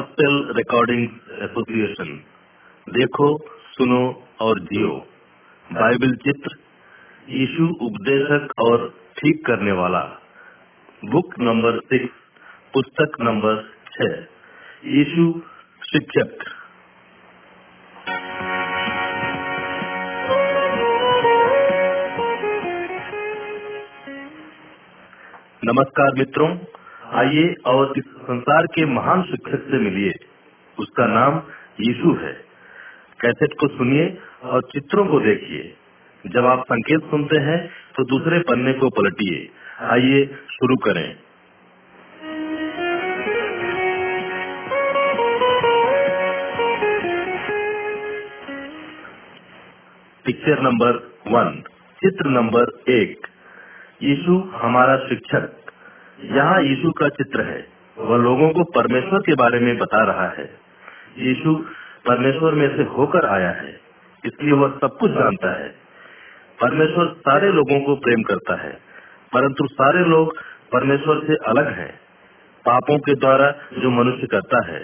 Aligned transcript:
Gospel 0.00 0.52
recording 0.56 1.04
association 1.30 2.24
देखो, 2.88 3.38
सुनो 3.72 4.28
और 4.40 4.60
जियो। 4.60 5.06
बाइबल 5.72 6.14
चित्र, 6.14 6.56
यीशु 7.28 7.64
उपदेशक 7.84 8.52
और 8.58 8.94
ठीक 9.18 9.46
करने 9.46 9.72
वाला। 9.72 10.22
बुक 11.04 11.34
नंबर 11.38 11.78
सिक्स 11.78 12.14
पुस्तक 12.74 13.12
नंबर 13.20 13.70
छह। 13.92 14.20
यीशु 14.88 15.42
शिक्षक। 15.84 16.38
नमस्कार 25.64 26.12
मित्रों 26.18 26.56
आइए 27.12 27.54
और 27.66 27.92
इस 27.98 28.04
संसार 28.04 28.66
के 28.66 28.84
महान 28.86 29.22
शिक्षक 29.22 29.70
से 29.70 29.78
मिलिए। 29.78 30.12
उसका 30.78 31.06
नाम 31.06 31.42
यीशु 31.80 32.14
है। 32.14 32.32
कैसेट 33.20 33.50
को 33.60 33.68
सुनिए 33.68 34.18
और 34.42 34.62
चित्रों 34.62 35.06
को 35.06 35.20
देखिए। 35.20 35.74
जब 36.26 36.46
आप 36.46 36.62
संकेत 36.64 37.00
सुनते 37.00 37.36
हैं 37.36 37.70
तो 37.96 38.04
दूसरे 38.04 38.38
पन्ने 38.38 38.72
को 38.72 38.88
पलटिए। 38.88 39.50
आइए, 39.80 40.26
शुरू 40.26 40.76
करें। 40.76 41.16
पिक्चर 50.24 50.60
नंबर 50.60 50.92
वन, 51.26 51.62
चित्र 51.96 52.28
नंबर 52.28 52.92
एक। 52.92 53.26
यीशु 54.02 54.50
हमारा 54.54 54.96
शिक्षक। 54.96 55.59
यहाँ 56.20 56.60
यीशु 56.62 56.90
का 56.90 57.08
चित्र 57.08 57.42
है, 57.42 57.66
वह 57.96 58.16
लोगों 58.16 58.48
को 58.50 58.64
परमेश्वर 58.64 59.18
के 59.18 59.34
बारे 59.34 59.60
में 59.60 59.76
बता 59.78 60.04
रहा 60.04 60.28
है। 60.28 60.44
यीशु 61.18 61.54
परमेश्वर 62.06 62.54
में 62.54 62.76
से 62.76 62.82
होकर 62.82 63.26
आया 63.26 63.50
है, 63.50 63.80
इसलिए 64.24 64.52
वह 64.52 64.68
सब 64.68 64.96
कुछ 65.00 65.10
जानता 65.10 65.52
है। 65.60 65.68
परमेश्वर 66.60 67.06
सारे 67.18 67.52
लोगों 67.52 67.80
को 67.80 67.94
प्रेम 67.96 68.22
करता 68.22 68.60
है, 68.62 68.72
परंतु 69.32 69.66
सारे 69.66 70.04
लोग 70.04 70.36
परमेश्वर 70.72 71.22
से 71.26 71.36
अलग 71.46 71.68
हैं, 71.68 71.90
पापों 72.64 72.98
के 72.98 73.14
द्वारा 73.14 73.50
जो 73.78 73.90
मनुष्य 73.90 74.26
करता 74.26 74.66
है। 74.66 74.80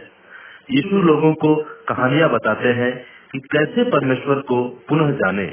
यीशु 0.71 1.03
लोगों 1.03 1.33
को 1.35 1.55
कहानियाँ 1.89 2.31
बताते 2.31 2.69
हैं 2.69 2.93
कि 3.33 3.39
कैसे 3.39 3.85
परमेश्वर 3.91 4.41
को 4.41 4.63
पुनः 4.89 5.11
जाने। 5.11 5.47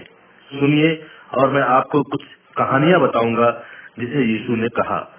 सुनिए 0.50 0.94
और 1.34 1.50
मैं 1.50 1.62
आपको 1.62 2.02
कुछ 2.04 2.24
कहानियाँ 2.58 3.00
बताऊँगा, 3.02 3.52
जिसे 4.00 4.24
यीशु 4.24 4.56
ने 4.56 4.68
कहा। 4.70 5.13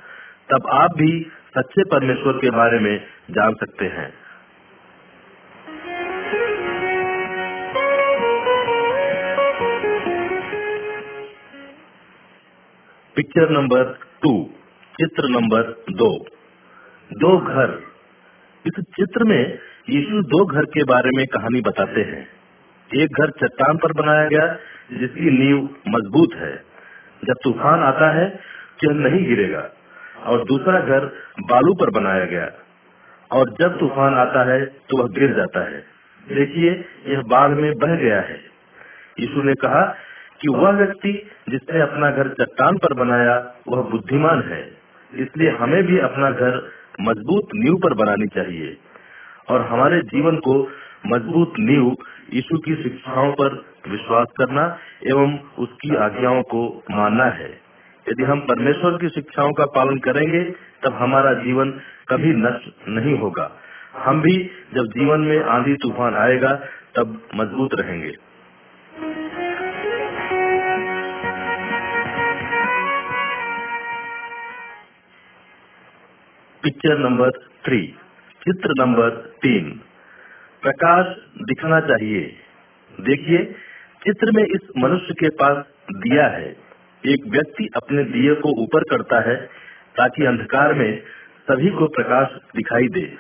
तब 0.53 0.69
आप 0.73 0.91
भी 0.97 1.27
सच्चे 1.59 1.83
परमेश्वर 1.83 2.33
के 2.33 2.50
बारे 2.50 2.78
में 2.78 3.06
जान 3.31 3.53
सकते 3.53 3.84
हैं। 3.84 4.14
पिक्चर 13.17 13.51
नंबर 13.51 13.84
टू 14.23 14.51
चित्र 15.01 15.28
नंबर 15.28 15.62
दो। 15.91 16.25
दो 17.12 17.39
घर। 17.39 17.83
इस 18.67 18.73
चित्र 18.81 19.25
में 19.25 19.58
यीशु 19.91 20.23
दो 20.23 20.45
घर 20.45 20.64
के 20.64 20.84
बारे 20.84 21.11
में 21.17 21.27
कहानी 21.27 21.61
बताते 21.61 22.01
हैं। 22.01 22.29
एक 22.95 23.08
घर 23.20 23.31
चट्टान 23.31 23.77
पर 23.77 23.92
बनाया 23.92 24.29
गया, 24.29 24.56
जिसकी 24.98 25.31
नींव 25.31 25.69
मज़बूत 25.89 26.29
है। 26.34 26.56
जब 27.25 27.34
तूफ़ान 27.45 27.81
आता 27.81 28.11
है 28.11 28.31
चल 28.81 28.92
नहीं 28.92 29.25
गिरेगा। 29.25 29.70
और 30.23 30.45
दूसरा 30.45 30.81
घर 30.81 31.01
बालू 31.41 31.75
पर 31.75 31.91
बनाया 31.91 32.25
गया। 32.25 32.53
और 33.33 33.51
जब 33.61 33.81
तूफ़ान 33.81 34.15
आता 34.15 34.53
है 34.53 34.65
तो 34.65 35.03
वह 35.03 35.09
गिर 35.09 35.35
जाता 35.35 35.61
है। 35.61 35.85
देखिए, 36.29 36.85
यह 37.07 37.23
बाढ़ 37.23 37.51
में 37.51 37.75
बह 37.75 37.95
गया 37.95 38.20
है। 38.20 38.41
यीशु 39.20 39.42
ने 39.42 39.55
कहा 39.55 39.95
कि 40.41 40.48
वह 40.48 40.70
व्यक्ति 40.70 41.30
जिसने 41.48 41.80
अपना 41.80 42.11
घर 42.11 42.29
चट्टान 42.29 42.77
पर 42.77 42.95
बनाया, 42.95 43.55
वह 43.69 43.83
बुद्धिमान 43.83 44.42
है। 44.42 44.73
इसलिए 45.14 45.51
हमें 45.51 45.83
भी 45.83 45.98
अपना 45.98 46.30
घर 46.30 46.70
मज़बूत 47.01 47.48
नींव 47.55 47.74
पर 47.74 47.95
बनानी 47.95 48.27
चाहिए। 48.27 48.77
और 49.48 49.61
हमारे 49.61 50.01
जीवन 50.01 50.36
को 50.36 50.69
मज़बूत 51.07 51.53
नींव 51.58 51.97
यीशु 52.33 52.58
की 52.58 52.83
शिक्षाओं 52.83 53.33
पर 53.33 53.64
विश्वास 53.89 54.27
करना 54.39 54.79
एवं 55.07 55.39
उसकी 55.58 55.97
आज्ञाओं 55.97 56.42
को 56.42 56.83
मानना 56.91 57.24
है। 57.24 57.64
यदि 58.09 58.23
हम 58.23 58.41
परमेश्वर 58.41 58.98
की 58.98 59.09
शिक्षाओं 59.09 59.53
का 59.53 59.65
पालन 59.65 59.98
करेंगे, 59.98 60.45
तब 60.83 60.92
हमारा 60.92 61.35
जीवन 61.35 61.70
कभी 62.09 62.29
नष्ट 62.29 62.89
नहीं 62.89 63.19
होगा। 63.19 63.61
हम 63.97 64.23
भी 64.23 64.51
जब 64.75 64.85
जीवन 64.87 65.20
में 65.20 65.42
आंधी 65.42 65.75
तूफ़ान 65.75 66.15
आएगा, 66.15 66.53
तब 66.97 67.29
मज़बूत 67.35 67.70
रहेंगे। 67.75 68.13
पिक्चर 76.63 76.98
नंबर 76.98 77.31
थ्री 77.67 77.86
चित्र 78.42 78.75
नंबर 78.79 79.11
तीन। 79.11 79.81
प्रकाश 80.63 81.07
दिखना 81.42 81.81
चाहिए। 81.81 82.36
देखिए, 83.01 83.45
चित्र 84.05 84.33
में 84.33 84.45
इस 84.45 84.61
मनुष्य 84.79 85.15
के 85.15 85.29
पास 85.29 85.65
दिया 85.92 86.27
है। 86.27 86.64
एक 87.07 87.27
व्यक्ति 87.27 87.69
अपने 87.77 88.05
दिए 88.05 88.35
को 88.35 88.63
ऊपर 88.63 88.81
करता 88.81 89.31
है 89.31 89.37
ताकि 89.97 90.25
अंधकार 90.25 90.75
में 90.75 91.03
सभी 91.51 91.70
को 91.70 91.87
प्रकाश 91.87 92.29
दिखाई 92.57 92.89
दे, 92.89 93.13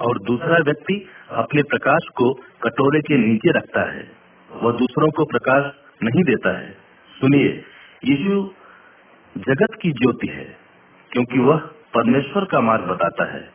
और 0.00 0.18
दूसरा 0.18 0.58
व्यक्ति 0.58 1.06
अपने 1.30 1.62
प्रकाश 1.62 2.08
को 2.16 2.32
कटोरे 2.34 3.00
के 3.00 3.16
नीचे 3.16 3.50
रखता 3.50 3.92
है। 3.92 4.10
वह 4.52 4.72
दूसरों 4.72 5.10
को 5.10 5.24
प्रकाश 5.24 5.72
नहीं 6.02 6.24
देता 6.24 6.58
है। 6.58 6.70
सुनिए, 7.20 7.64
यीशु 8.04 8.50
जगत 9.38 9.78
की 9.82 9.92
ज्योति 9.92 10.26
है, 10.26 10.56
क्योंकि 11.12 11.38
वह 11.38 11.56
परमेश्वर 11.94 12.44
का 12.44 12.60
मार्ग 12.60 12.84
बताता 12.84 13.24
है। 13.24 13.50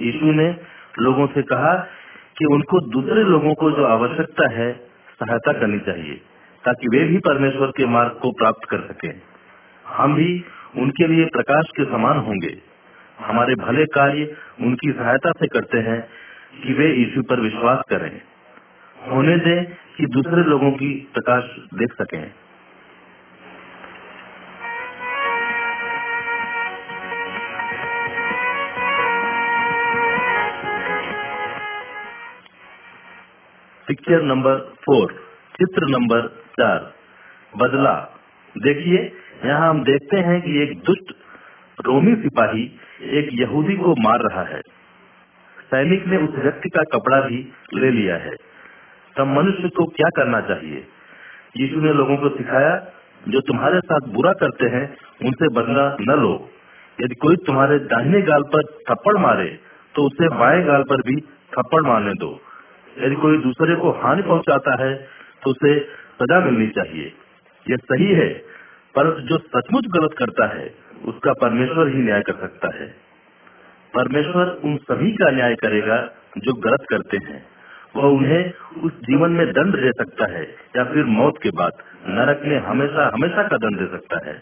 यीशु 0.00 0.32
ने 0.32 0.56
लोगों 0.98 1.26
से 1.26 1.42
कहा 1.42 1.74
कि 2.38 2.44
उनको 2.44 2.80
दूसरे 2.80 3.22
लोगों 3.22 3.54
को 3.54 3.70
जो 3.70 3.84
आवश्यकता 3.84 4.50
है 4.50 4.72
सहायता 5.10 5.52
करनी 5.52 5.78
चाहिए। 5.78 6.20
ताकि 6.64 6.88
वे 6.88 7.04
भी 7.04 7.18
परमेश्वर 7.18 7.66
के 7.66 7.86
मार्ग 7.86 8.12
को 8.12 8.30
प्राप्त 8.30 8.68
कर 8.70 8.80
सके। 8.80 9.08
हम 9.88 10.14
भी 10.14 10.44
उनके 10.76 11.06
लिए 11.06 11.24
प्रकाश 11.24 11.64
के 11.76 11.84
समान 11.84 12.18
होंगे। 12.18 12.58
हमारे 13.20 13.54
भले 13.54 13.84
कार्य 13.84 14.36
उनकी 14.60 14.92
सहायता 14.92 15.30
से 15.30 15.46
करते 15.46 15.78
हैं 15.78 16.08
कि 16.62 16.72
वे 16.72 16.94
यीशु 16.94 17.22
पर 17.22 17.40
विश्वास 17.40 17.82
करें। 17.88 18.20
होने 19.10 19.36
दें 19.36 19.64
कि 19.96 20.06
दूसरे 20.06 20.42
लोगों 20.42 20.70
की 20.72 21.08
प्रकाश 21.14 21.44
देख 21.74 21.92
सकें। 21.92 22.30
पिक्चर 33.86 34.22
नंबर 34.22 34.56
फोर, 34.56 35.12
चित्र 35.52 35.86
नंबर 35.88 36.43
चार 36.60 36.92
बदला 37.56 38.10
देखिए, 38.56 39.12
यहाँ 39.44 39.70
हम 39.70 39.82
देखते 39.84 40.16
हैं 40.16 40.40
कि 40.42 40.62
एक 40.62 40.78
दुष्ट 40.78 41.12
रोमी 41.86 42.14
सिपाही 42.14 42.62
एक 43.02 43.28
यहूदी 43.32 43.76
को 43.76 43.94
मार 43.98 44.20
रहा 44.20 44.42
है। 44.42 44.60
सैनिक 45.70 46.06
ने 46.06 46.16
उस 46.16 46.34
व्यक्ति 46.34 46.68
का 46.68 46.82
कपड़ा 46.82 47.20
भी 47.20 47.52
ले 47.74 47.90
लिया 47.90 48.16
है। 48.16 48.34
तब 49.16 49.26
मनुष्य 49.26 49.68
को 49.68 49.84
क्या 49.84 50.08
करना 50.16 50.40
चाहिए? 50.40 50.86
यीशु 51.56 51.80
ने 51.80 51.92
लोगों 51.92 52.16
को 52.16 52.28
सिखाया, 52.28 52.76
जो 53.28 53.40
तुम्हारे 53.40 53.80
साथ 53.80 54.08
बुरा 54.08 54.32
करते 54.32 54.66
हैं, 54.66 54.96
उनसे 55.22 55.48
बदला 55.48 55.96
न 56.00 56.20
लो। 56.20 56.50
यदि 57.00 57.14
कोई 57.14 57.36
तुम्हारे 57.36 57.78
दाहिने 57.78 58.20
गाल 58.22 58.42
पर 58.42 58.62
थप्पड़ 58.62 59.16
मारे 59.18 59.58
तो 59.94 60.02
उसे 60.02 60.28
बाएँ 60.28 60.62
गाल 60.64 60.82
पर 60.82 60.96
भी 60.96 61.20
थप्पड़ 61.54 61.82
मारने 61.82 62.12
दो। 62.12 62.40
यदि 62.98 63.14
कोई 63.14 63.38
दूसरे 63.38 63.76
को 63.76 63.90
हानि 63.90 64.22
पहुंचाता 64.22 64.84
है 64.84 64.94
तो 65.42 65.50
उसे 65.50 66.03
सजा 66.14 66.40
मिलनी 66.40 66.66
चाहिए। 66.68 67.12
यह 67.66 67.76
सही 67.84 68.12
है 68.12 68.28
पर 68.94 69.08
जो 69.20 69.38
सचमुच 69.38 69.86
गलत 69.94 70.10
करता 70.18 70.46
है, 70.48 70.66
उसका 71.04 71.32
परमेश्वर 71.32 71.88
ही 71.88 72.02
न्याय 72.02 72.20
कर 72.20 72.32
सकता 72.32 72.68
है। 72.74 72.86
परमेश्वर 73.94 74.46
उन 74.64 74.76
सभी 74.82 75.10
का 75.12 75.30
न्याय 75.30 75.54
करेगा 75.54 75.96
जो 76.38 76.52
गलत 76.60 76.84
करते 76.90 77.18
हैं। 77.24 77.40
वह 77.96 78.04
उन्हें 78.08 78.52
उस 78.82 78.92
जीवन 79.00 79.30
में 79.30 79.46
दंड 79.48 79.74
दे 79.76 79.90
सकता 79.90 80.26
है, 80.26 80.42
या 80.76 80.84
फिर 80.84 81.04
मौत 81.12 81.34
के 81.42 81.50
बाद। 81.50 81.72
नरक 82.08 82.42
में 82.44 82.58
हमेशा 82.60 83.10
हमेशा 83.14 83.42
का 83.42 83.56
दंड 83.56 83.78
दे 83.78 83.86
सकता 83.86 84.20
है। 84.26 84.36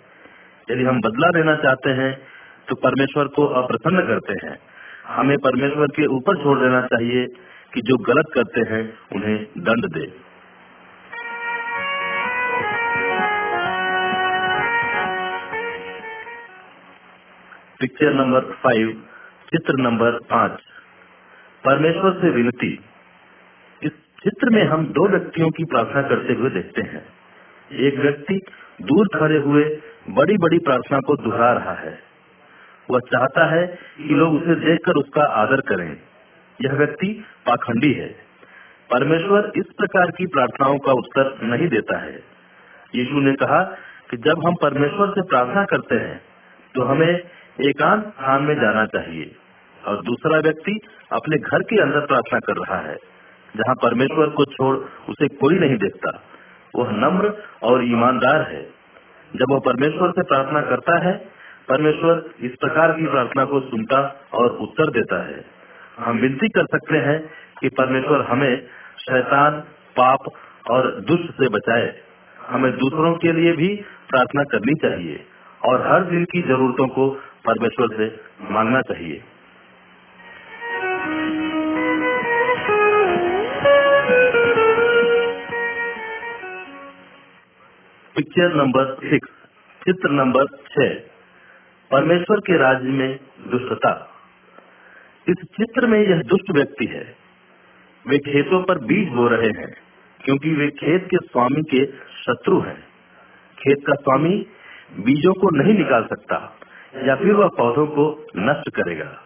यदि 0.69 0.85
हम 0.85 1.01
बदला 1.01 1.29
लेना 1.29 1.55
चाहते 1.57 1.91
हैं 1.93 2.13
तो 2.69 2.75
परमेश्वर 2.77 3.29
को 3.29 3.47
अप्रसन्न 3.61 4.03
करते 4.03 4.35
हैं। 4.43 4.59
हमें 5.09 5.37
परमेश्वर 5.39 5.87
के 5.87 6.07
ऊपर 6.09 6.37
छोड़ 6.37 6.59
देना 6.59 6.81
चाहिए 6.87 7.27
कि 7.75 7.81
जो 7.81 7.97
गलत 8.05 8.27
करते 8.35 8.61
हैं, 8.71 8.83
उन्हें 9.13 9.47
दंड 9.59 9.87
दे। 9.89 10.07
पिक्चर 17.83 18.13
नंबर 18.15 18.41
फाइव 18.41 18.91
चित्र 19.51 19.75
नंबर 19.79 20.19
पाँच। 20.31 20.61
परमेश्वर 21.65 22.13
से 22.13 22.31
विनती, 22.31 22.69
इस 23.83 23.93
चित्र 24.25 24.51
में 24.51 24.63
हम 24.65 24.87
दो 24.87 25.09
व्यक्तियों 25.09 25.49
की 25.51 25.65
प्रार्थना 25.65 26.03
करते 26.03 26.33
हुए 26.33 26.51
देखते 26.51 26.83
हैं। 26.83 27.03
एक 27.81 27.99
व्यक्ति 27.99 28.39
दूर 28.83 29.09
खड़े 29.19 29.39
हुए 29.39 29.65
बड़ी 30.11 30.37
बड़ी 30.37 30.59
प्रार्थना 30.59 30.99
को 30.99 31.17
दोहरा 31.17 31.53
रहा 31.53 31.75
है। 31.75 31.99
वह 32.91 32.99
चाहता 32.99 33.47
है 33.47 33.67
कि 33.99 34.15
लोग 34.15 34.35
उसे 34.35 34.55
देखकर 34.55 34.93
उसका 34.93 35.25
आदर 35.35 35.61
करें। 35.61 35.91
यह 36.61 36.73
व्यक्ति 36.73 37.13
पाखंडी 37.47 37.93
है। 37.93 38.09
परमेश्वर 38.91 39.53
इस 39.57 39.67
प्रकार 39.79 40.11
की 40.11 40.27
प्रार्थनाओं 40.27 40.79
का 40.79 40.93
उत्तर 40.93 41.39
नहीं 41.43 41.69
देता 41.69 41.99
है। 41.99 42.17
यीशु 42.95 43.21
ने 43.21 43.33
कहा 43.33 43.63
कि 44.11 44.17
जब 44.17 44.47
हम 44.47 44.55
परमेश्वर 44.63 45.11
से 45.11 45.23
प्रार्थना 45.23 45.65
करते 45.65 45.95
हैं 45.95 46.21
तो 46.75 46.83
हमें 46.83 47.23
एकांत 47.61 48.05
स्थान 48.05 48.43
में 48.43 48.55
जाना 48.55 48.87
चाहिए। 48.87 49.37
और 49.87 50.03
दूसरा 50.03 50.39
व्यक्ति 50.39 50.81
अपने 51.13 51.37
घर 51.37 51.63
के 51.63 51.83
अंदर 51.83 52.01
प्रार्थना 52.01 52.39
कर 52.39 52.57
रहा 52.57 52.79
है, 52.79 52.97
जहाँ 53.57 53.75
परमेश्वर 53.75 54.27
को 54.27 54.45
छोड़ 54.45 54.77
उसे 55.11 55.29
कोई 55.29 55.59
नहीं 55.59 55.77
देखता। 55.77 56.23
वह 56.77 56.91
नम्र 56.91 57.43
और 57.63 57.85
ईमानदार 57.85 58.43
है। 58.43 58.63
जब 59.37 59.47
वह 59.51 59.59
परमेश्वर 59.59 60.11
से 60.11 60.23
प्रार्थना 60.23 60.61
करता 60.61 60.99
है, 60.99 61.13
परमेश्वर 61.69 62.31
इस 62.41 62.53
प्रकार 62.61 62.93
की 62.93 63.07
प्रार्थना 63.07 63.45
को 63.45 63.61
सुनता 63.61 64.27
और 64.35 64.47
उत्तर 64.47 64.91
देता 64.91 65.27
है। 65.27 65.45
हम 65.99 66.19
विनती 66.19 66.49
कर 66.49 66.65
सकते 66.65 66.99
हैं 66.99 67.31
कि 67.61 67.69
परमेश्वर 67.69 68.23
हमें 68.23 68.57
शैतान, 68.99 69.53
पाप 70.01 70.19
और 70.71 71.01
दुष्ट 71.01 71.31
से 71.31 71.49
बचाए। 71.49 71.95
हमें 72.49 72.73
दूसरों 72.79 73.15
के 73.15 73.33
लिए 73.33 73.53
भी 73.53 73.85
प्रार्थना 74.09 74.43
करनी 74.43 74.75
चाहिए 74.75 75.27
और 75.67 75.87
हर 75.87 76.05
दिन 76.05 76.25
की 76.25 76.43
जरूरतों 76.43 76.87
को 76.87 77.21
परमेश्वर 77.47 77.89
से 77.97 78.21
मांगना 78.51 78.81
चाहिए। 78.81 79.23
पिक्चर 88.17 88.55
नंबर 88.55 88.95
सिक्स 88.95 89.29
चित्र 89.85 90.11
नंबर 90.11 90.47
छह। 90.47 90.89
परमेश्वर 91.91 92.37
के 92.37 92.57
राज्य 92.57 92.89
में 92.89 93.21
दुष्टता। 93.47 94.09
इस 95.29 95.37
चित्र 95.43 95.87
में 95.87 96.01
यह 96.01 96.23
दुष्ट 96.23 96.51
व्यक्ति 96.51 96.87
है। 96.87 97.17
वे 98.07 98.19
खेतों 98.19 98.63
पर 98.63 98.79
बीज 98.79 99.09
बो 99.09 99.29
रहे 99.29 99.51
हैं, 99.51 99.75
क्योंकि 100.25 100.51
वे 100.51 100.69
खेत 100.69 101.05
के 101.05 101.17
स्वामी 101.17 101.63
के 101.63 101.87
शत्रु 102.23 102.61
हैं। 102.61 102.81
खेत 103.59 103.79
का 103.87 103.93
स्वामी 103.93 104.47
बीजों 105.01 105.35
को 105.35 105.51
नहीं 105.51 105.75
निकाल 105.75 106.03
सकता। 106.05 106.59
या 106.97 107.17
फिर 107.17 107.33
वह 107.33 107.49
पौधों 107.49 107.87
को 107.87 108.27
नष्ट 108.37 108.71
करेगा। 108.71 109.19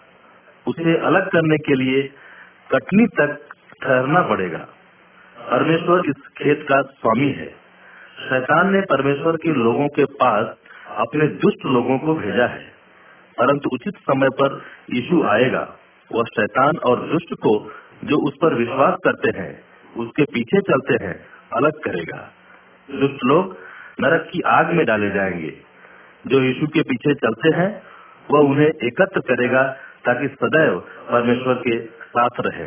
उसे 0.69 0.99
अलग 0.99 1.31
करने 1.31 1.59
के 1.59 1.75
लिए 1.75 2.03
कटनी 2.71 3.07
तक 3.07 3.47
ठहरना 3.83 4.23
पड़ेगा। 4.23 4.69
परमेश्वर 5.51 6.03
इस 6.07 6.29
खेत 6.39 6.67
का 6.69 6.83
स्वामी 6.83 7.33
है। 7.33 7.47
शैतान 8.29 8.73
ने 8.73 8.81
परमेश्वर 8.81 9.37
के 9.37 9.49
लोगों 9.49 9.89
के 9.89 10.05
पास 10.05 10.57
अपने 10.97 11.27
दुष्ट 11.27 11.67
लोगों 11.67 11.99
को 11.99 12.15
भेजा 12.15 12.47
है। 12.47 12.77
परंतु 13.39 13.71
उचित 13.73 13.95
समय 13.97 14.29
पर 14.29 14.63
यीशु 14.91 15.23
आएगा। 15.23 15.77
वह 16.13 16.25
शैतान 16.25 16.77
और 16.77 17.01
दुष्ट 17.01 17.35
को 17.35 17.71
जो 18.05 18.17
उस 18.17 18.35
पर 18.43 18.55
विश्वास 18.55 18.99
करते 19.05 19.39
हैं, 19.39 19.61
उसके 19.97 20.25
पीछे 20.25 20.61
चलते 20.61 21.05
हैं, 21.05 21.27
अलग 21.53 21.73
करेगा। 21.73 22.33
दुष्ट 22.91 23.25
लोग 23.25 23.57
नरक 24.01 24.29
की 24.33 24.41
आग 24.41 24.73
में 24.73 24.87
डाले 24.87 25.11
जाएँगे। 25.11 25.76
जो 26.27 26.41
यीशु 26.41 26.67
के 26.67 26.83
पीछे 26.83 27.15
चलते 27.15 27.57
हैं, 27.57 27.83
वह 28.31 28.41
उन्हें 28.41 28.67
एकत्र 28.67 29.21
करेगा 29.21 29.63
ताकि 30.05 30.29
सदैव 30.29 30.79
परमेश्वर 30.81 31.55
के 31.55 31.87
साथ 31.87 32.31
रहे। 32.41 32.65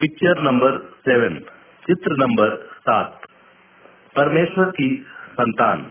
पिक्चर 0.00 0.42
नंबर 0.42 0.78
सेवन 0.78 1.34
चित्र 1.86 2.12
नंबर 2.12 2.56
सात। 2.56 3.20
परमेश्वर 4.16 4.64
की 4.64 5.06
संतान। 5.32 5.86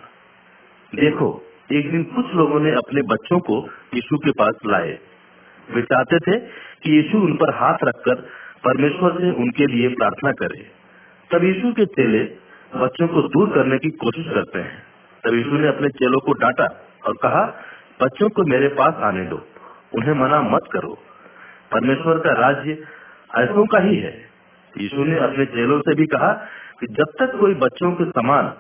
देखो, 0.96 1.46
एक 1.74 1.92
दिन 1.92 2.04
कुछ 2.04 2.26
लोगों 2.34 2.60
ने 2.60 2.72
अपने 2.72 3.02
बच्चों 3.02 3.40
को 3.40 3.70
यीशु 3.94 4.18
के 4.18 4.32
पास 4.32 4.54
लाए। 4.66 5.00
वे 5.72 5.82
चाहते 5.82 6.20
थे 6.20 6.40
कि 6.84 6.92
यीशु 6.92 7.18
उन 7.18 7.34
पर 7.34 7.56
हाथ 7.56 7.78
रखकर 7.84 8.43
परमेश्वर 8.66 9.12
से 9.12 9.32
उनके 9.32 9.66
लिए 9.66 9.88
प्रार्थना 9.88 10.32
करे। 10.32 10.84
तब 11.32 11.44
यीशु 11.44 11.74
के 11.74 11.86
चेले 11.86 12.20
बच्चों 12.76 13.08
को 13.08 13.22
दूर 13.22 13.50
करने 13.50 13.78
की 13.78 13.90
कोशिश 13.90 14.26
करते 14.34 14.60
हैं। 14.60 14.84
तब 15.28 15.34
यीशु 15.34 15.50
ने 15.50 15.68
अपने 15.68 15.90
चेलों 15.90 16.20
को 16.20 16.34
डांटा 16.34 16.66
और 17.08 17.14
कहा, 17.14 17.42
बच्चों 18.04 18.30
को 18.30 18.44
मेरे 18.44 18.68
पास 18.68 18.94
आने 18.94 19.26
दो, 19.26 19.48
उन्हें 19.96 20.14
मना 20.14 20.42
मत 20.42 20.62
करो। 20.74 20.98
परमेश्वर 21.72 22.20
का 22.20 22.34
राज्य 22.34 22.72
ऐसों 23.38 23.66
का 23.66 23.80
ही 23.80 23.96
है। 23.96 24.22
यीशु 24.78 25.04
ने 25.04 25.20
अपने 25.20 25.46
चेलों 25.46 25.80
से 25.80 25.96
भी 25.96 26.06
कहा 26.06 26.34
कि 26.80 26.88
जब 26.88 27.06
तक 27.20 27.38
कोई 27.40 27.54
बच्चों 27.54 27.92
के 27.92 28.06
समान 28.06 28.54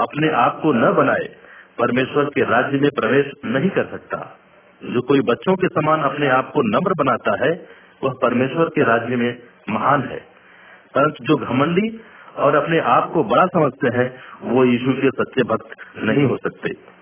अपने 0.00 0.28
आप 0.28 0.60
को 0.62 0.72
न 0.72 0.92
बनाए, 0.92 1.36
परमेश्वर 1.78 2.24
के 2.24 2.44
राज्य 2.44 2.78
में 2.78 2.90
प्रवेश 2.90 3.32
नहीं 3.44 3.70
कर 3.70 3.84
सकता। 3.84 4.38
जो 4.84 5.00
कोई 5.00 5.20
बच्चों 5.20 5.56
के 5.56 5.68
समान 5.68 6.00
अपने 6.00 6.28
आप 6.28 6.50
को 6.50 6.62
नम्र 6.62 6.94
बनाता 6.98 7.44
है, 7.44 7.66
वह 8.04 8.14
परमेश्वर 8.22 8.64
के 8.64 8.82
राज्य 8.82 9.16
में 9.16 9.42
महान 9.70 10.02
है। 10.02 10.18
परंतु 10.94 11.24
जो 11.24 11.36
घमंडी 11.36 12.00
और 12.36 12.54
अपने 12.54 12.78
आप 12.78 13.10
को 13.14 13.24
बड़ा 13.24 13.46
समझते 13.46 13.88
हैं, 13.88 14.20
वो 14.42 14.64
यीशु 14.64 14.92
के 14.92 15.10
सच्चे 15.10 15.42
भक्त 15.42 15.98
नहीं 15.98 16.24
हो 16.24 16.36
सकते। 16.36 17.00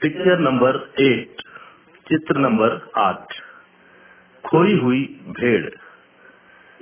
पिक्चर 0.00 0.38
नंबर 0.38 0.92
एट 1.00 1.42
चित्र 2.08 2.38
नंबर 2.38 2.90
आठ। 2.98 3.24
खोई 4.46 4.80
हुई 4.80 5.20
भेड़। 5.30 5.70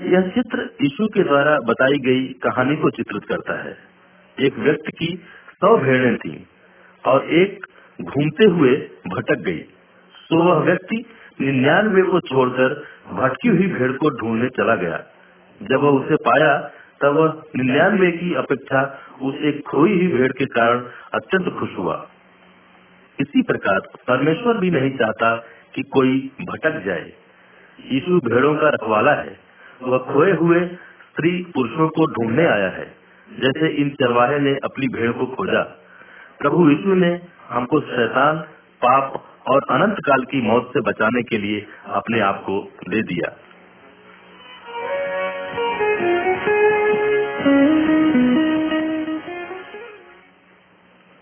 यह 0.00 0.20
चित्र 0.20 0.70
यीशु 0.82 1.06
के 1.06 1.22
द्वारा 1.22 1.58
बताई 1.58 1.98
गई 1.98 2.26
कहानी 2.26 2.76
को 2.76 2.90
चित्रित 2.90 3.24
करता 3.24 3.62
है। 3.62 3.78
एक 4.40 4.58
व्यक्ति 4.58 5.06
की 5.06 5.16
सौ 5.52 5.78
भेड़ें 5.78 6.16
थी 6.16 6.46
और 7.06 7.30
एक 7.30 7.66
घूमते 8.02 8.44
हुए 8.44 8.76
भटक 9.08 9.38
गई। 9.38 9.58
तो 10.30 10.42
वह 10.42 10.54
व्यक्ति 10.54 11.04
निन्यानवे 11.40 12.02
को 12.02 12.20
छोड़कर 12.20 12.84
भटकी 13.12 13.48
हुई 13.48 13.66
भेड़ 13.66 13.92
को 13.92 14.10
ढूँढने 14.10 14.48
चला 14.48 14.74
गया। 14.74 15.04
जब 15.62 15.80
वह 15.80 15.90
उसे 15.90 16.16
पाया, 16.16 16.70
तब 17.02 17.06
वह 17.06 17.42
निन्यानवे 17.56 18.10
की 18.10 18.34
अपेक्षा 18.34 18.98
उसे 19.22 19.52
खोई 19.52 19.90
हुई 19.90 20.18
भेड़ 20.18 20.32
के 20.32 20.44
कारण 20.46 20.84
अत्यंत 21.14 21.58
खुश 21.58 21.78
हुआ। 21.78 22.08
इसी 23.20 23.42
प्रकार 23.42 23.80
परमेश्वर 23.80 24.56
भी 24.56 24.70
नहीं 24.70 24.90
चाहता 24.90 25.36
कि 25.74 25.82
कोई 25.82 26.30
भटक 26.42 26.82
जाए। 26.84 27.12
यीशु 27.92 28.20
भेड़ों 28.20 28.54
का 28.54 28.68
रखवाला 28.68 29.12
है। 29.14 29.38
वह 29.82 29.98
खोए 29.98 30.32
हुए 30.32 30.66
स्त्री 30.66 31.46
पुरुषों 31.54 31.88
को 31.88 32.06
ढूँढने 32.06 32.46
आया 32.46 32.68
है। 32.68 32.94
जैसे 33.40 33.68
इन 33.68 33.90
चरवाहे 33.90 34.38
ने 34.38 34.56
अपनी 34.64 34.86
भेड़ 34.88 35.12
को 35.12 35.26
खोजा। 35.26 35.62
प्रभु 36.40 36.70
यीशु 36.70 36.94
ने 36.94 37.37
हमको 37.48 37.80
शैतान, 37.80 38.38
पाप 38.84 39.24
और 39.48 39.60
अनंत 39.70 39.96
काल 40.06 40.24
की 40.24 40.42
मौत 40.42 40.70
से 40.74 40.80
बचाने 40.80 41.22
के 41.22 41.38
लिए 41.38 41.66
अपने 41.86 42.20
आप 42.20 42.42
को 42.42 42.72
दे 42.88 43.02
दिया। 43.02 43.36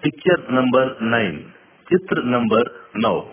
पिक्चर 0.02 0.46
नंबर 0.50 0.98
नाइन 1.02 1.36
चित्र 1.88 2.22
नंबर 2.22 2.90
नौ। 2.96 3.30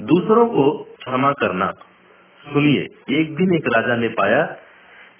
दूसरों 0.00 0.46
को 0.46 0.70
क्षमा 0.70 1.32
करना। 1.32 1.72
सुनिए, 2.52 2.86
एक 3.20 3.36
दिन 3.36 3.54
एक 3.54 3.66
राजा 3.66 3.96
ने 3.96 4.08
पाया 4.08 4.42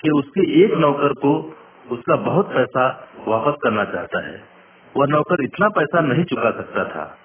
कि 0.03 0.11
उसके 0.11 0.65
एक 0.65 0.75
नौकर 0.75 1.13
को 1.13 1.57
उसका 1.91 2.17
बहुत 2.17 2.53
पैसा 2.53 3.09
वापस 3.29 3.59
करना 3.63 3.85
चाहता 3.85 4.27
है। 4.27 4.58
वह 4.99 5.07
नौकर 5.07 5.45
इतना 5.45 5.69
पैसा 5.69 6.01
नहीं 6.01 6.25
चुका 6.25 6.51
सकता 6.51 6.85
था। 6.85 7.19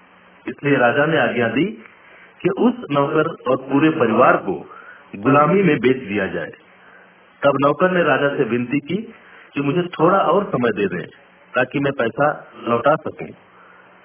इसलिए 0.47 0.77
राजा 0.77 1.05
ने 1.05 1.17
आज्ञा 1.17 1.47
दी 1.47 1.65
कि 2.41 2.49
उस 2.49 2.73
नौकर 2.91 3.51
और 3.51 3.57
पूरे 3.57 3.89
परिवार 3.89 4.37
को 4.37 4.69
गुलामी 5.15 5.63
में 5.63 5.79
बेच 5.79 5.97
दिया 5.97 6.27
जाए। 6.27 6.51
तब 7.43 7.57
नौकर 7.65 7.91
ने 7.91 8.03
राजा 8.03 8.37
से 8.37 8.43
विनती 8.43 8.79
की 8.79 8.97
कि 9.53 9.61
मुझे 9.61 9.81
थोड़ा 9.83 10.17
और 10.17 10.43
समय 10.43 10.69
दे 10.69 10.87
दें 10.87 11.07
ताकि 11.55 11.79
मैं 11.79 11.93
पैसा 11.93 12.51
लौटा 12.67 12.95
सकूँ। 12.95 13.27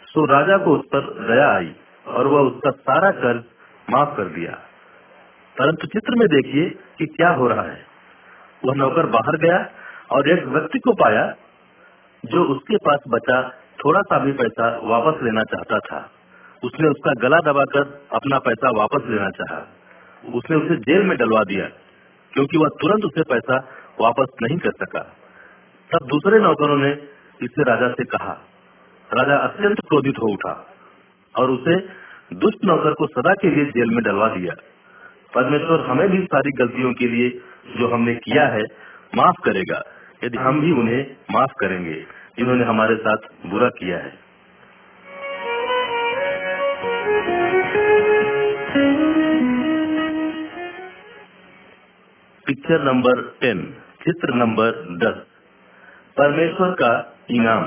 सो 0.04 0.25
राजा 0.25 0.58
को 0.58 0.76
उस 0.76 0.84
पर 0.94 1.34
दया 1.34 1.56
आई 1.56 1.72
और 2.06 2.26
वह 2.26 2.40
उसका 2.40 2.70
सारा 2.70 3.10
कर्ज 3.10 3.44
माफ़ 3.90 4.16
कर 4.16 4.25
दिया। 4.25 4.58
परंतु 5.58 5.87
चित्र 5.87 6.14
में 6.14 6.28
देखिए 6.28 6.70
कि 6.98 7.06
क्या 7.06 7.30
हो 7.30 7.48
रहा 7.48 7.62
है। 7.62 7.87
वह 8.64 8.75
नौकर 8.75 9.06
बाहर 9.06 9.37
गया 9.37 9.68
और 10.10 10.28
एक 10.28 10.44
व्यक्ति 10.44 10.78
को 10.78 10.92
पाया 10.92 11.34
जो 12.25 12.44
उसके 12.44 12.76
पास 12.76 12.98
बचा 13.08 13.57
थोड़ा 13.85 14.00
सा 14.00 14.18
भी 14.18 14.32
पैसा 14.32 14.80
वापस 14.82 15.23
लेना 15.23 15.42
चाहता 15.42 15.78
था। 15.78 16.11
उसने 16.64 16.88
उसका 16.88 17.12
गला 17.12 17.38
दबाकर 17.38 18.06
अपना 18.12 18.38
पैसा 18.38 18.70
वापस 18.70 19.04
लेना 19.08 19.30
चाहा। 19.30 19.68
उसने 20.35 20.56
उसे 20.56 20.76
जेल 20.76 21.02
में 21.02 21.18
डलवा 21.18 21.44
दिया, 21.44 21.64
क्योंकि 22.32 22.58
वह 22.58 22.68
तुरंत 22.68 23.04
उसे 23.04 23.23
पैसा 23.23 23.68
वापस 24.00 24.26
नहीं 24.42 24.58
कर 24.58 24.70
सका। 24.70 25.16
तब 25.92 26.06
दूसरे 26.06 26.38
नौकरों 26.38 26.76
ने 26.76 26.90
इससे 27.42 27.62
राजा 27.62 27.88
से 27.88 28.04
कहा। 28.04 28.32
राजा 29.14 29.37
अत्यंत 29.37 29.80
क्रोधित 29.80 30.14
हो 30.18 30.32
उठा 30.32 30.75
और 31.38 31.50
उसे 31.50 31.76
दुष्ट 32.37 32.64
नौकर 32.64 32.92
को 32.92 33.06
सदा 33.06 33.35
के 33.35 33.50
लिए 33.50 33.64
जेल 33.64 33.90
में 33.90 34.04
डलवा 34.04 34.28
दिया। 34.28 34.54
परमेश्वर 35.35 35.80
हमें 35.80 36.08
भी 36.08 36.25
सारी 36.25 36.50
गलतियों 36.50 36.92
के 36.94 37.06
लिए 37.06 37.30
जो 37.76 37.88
हमने 37.88 38.14
किया 38.14 38.47
है, 38.47 38.62
माफ़ 39.14 39.37
करेगा। 39.44 39.82
यदि 40.25 40.38
हम 40.38 40.61
भी 40.61 40.73
उन्हें 40.73 41.16
माफ़ 41.30 41.52
करेंगे। 41.61 42.17
जिन्होंने 42.38 42.64
हमारे 42.64 42.97
साथ 42.97 43.16
बुरा 43.47 43.68
किया 43.68 43.99
है। 43.99 44.12
पिक्चर 52.47 52.85
नंबर 52.85 53.23
टेन 53.40 53.75
चित्र 54.04 54.35
नंबर 54.35 54.71
दस। 54.99 55.26
परमेश्वर 56.18 56.71
का 56.71 57.16
इनाम। 57.30 57.64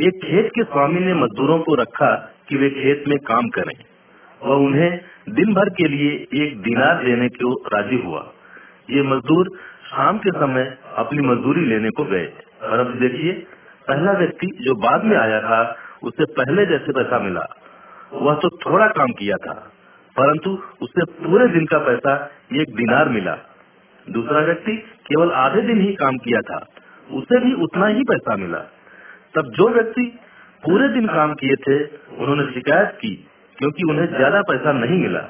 एक 0.00 0.20
खेत 0.24 0.50
के 0.54 0.62
स्वामी 0.62 1.00
ने 1.00 1.14
मजदूरों 1.14 1.58
को 1.58 1.74
रखा 1.74 2.14
कि 2.48 2.56
वे 2.56 2.70
खेत 2.70 3.04
में 3.08 3.18
काम 3.18 3.48
करें 3.48 3.84
और 4.42 4.56
उन्हें 4.56 5.00
दिन 5.28 5.54
भर 5.54 5.68
के 5.68 5.88
लिए 5.88 6.12
एक 6.44 6.62
दिनार 6.62 7.04
देने 7.04 7.28
को 7.28 7.68
राज़ी 7.68 7.96
हुआ। 7.96 8.32
ये 8.90 9.02
मजदूर 9.02 9.48
शाम 9.86 10.18
के 10.18 10.30
समय 10.30 10.78
अपनी 10.96 11.20
मजदूरी 11.20 11.60
लेने 11.60 11.90
को 11.90 12.04
गए। 12.04 12.32
परंतु 12.60 12.98
देखिए, 12.98 13.32
पहला 13.86 14.12
व्यक्ति 14.12 14.46
जो 14.60 14.74
बाद 14.80 15.04
में 15.04 15.16
आया 15.16 15.40
था 15.40 15.60
उसे 16.02 16.24
पहले 16.34 16.66
जैसे 16.66 16.92
पैसा 16.92 17.18
मिला, 17.18 17.46
वह 18.14 18.34
तो 18.34 18.48
थोड़ा 18.60 18.86
काम 18.88 19.12
किया 19.18 19.36
था, 19.36 19.54
परंतु 20.16 20.50
उसे 20.82 21.04
पूरे 21.18 21.46
दिन 21.48 21.66
का 21.66 21.78
पैसा 21.78 22.14
एक 22.54 22.74
दिनार 22.76 23.08
मिला। 23.08 23.36
दूसरा 24.06 24.40
व्यक्ति 24.40 24.76
केवल 25.06 25.30
आधे 25.36 25.62
दिन 25.62 25.80
ही 25.80 25.92
काम 25.94 26.18
किया 26.18 26.40
था, 26.40 26.58
उसे 27.10 27.40
भी 27.40 27.52
उतना 27.62 27.86
ही 27.86 28.02
पैसा 28.02 28.36
मिला। 28.36 28.58
तब 29.34 29.50
जो 29.52 29.68
व्यक्ति 29.68 30.06
पूरे 30.62 30.88
दिन 30.88 31.06
काम 31.06 31.32
किए 31.34 31.56
थे, 31.56 31.78
उन्होंने 32.16 32.44
शिकायत 32.52 32.98
की, 33.00 33.14
क्योंकि 33.56 33.90
उन्हें 33.90 34.06
ज़्यादा 34.08 34.40
पैसा 34.42 34.72
नहीं 34.72 34.98
मिला। 34.98 35.20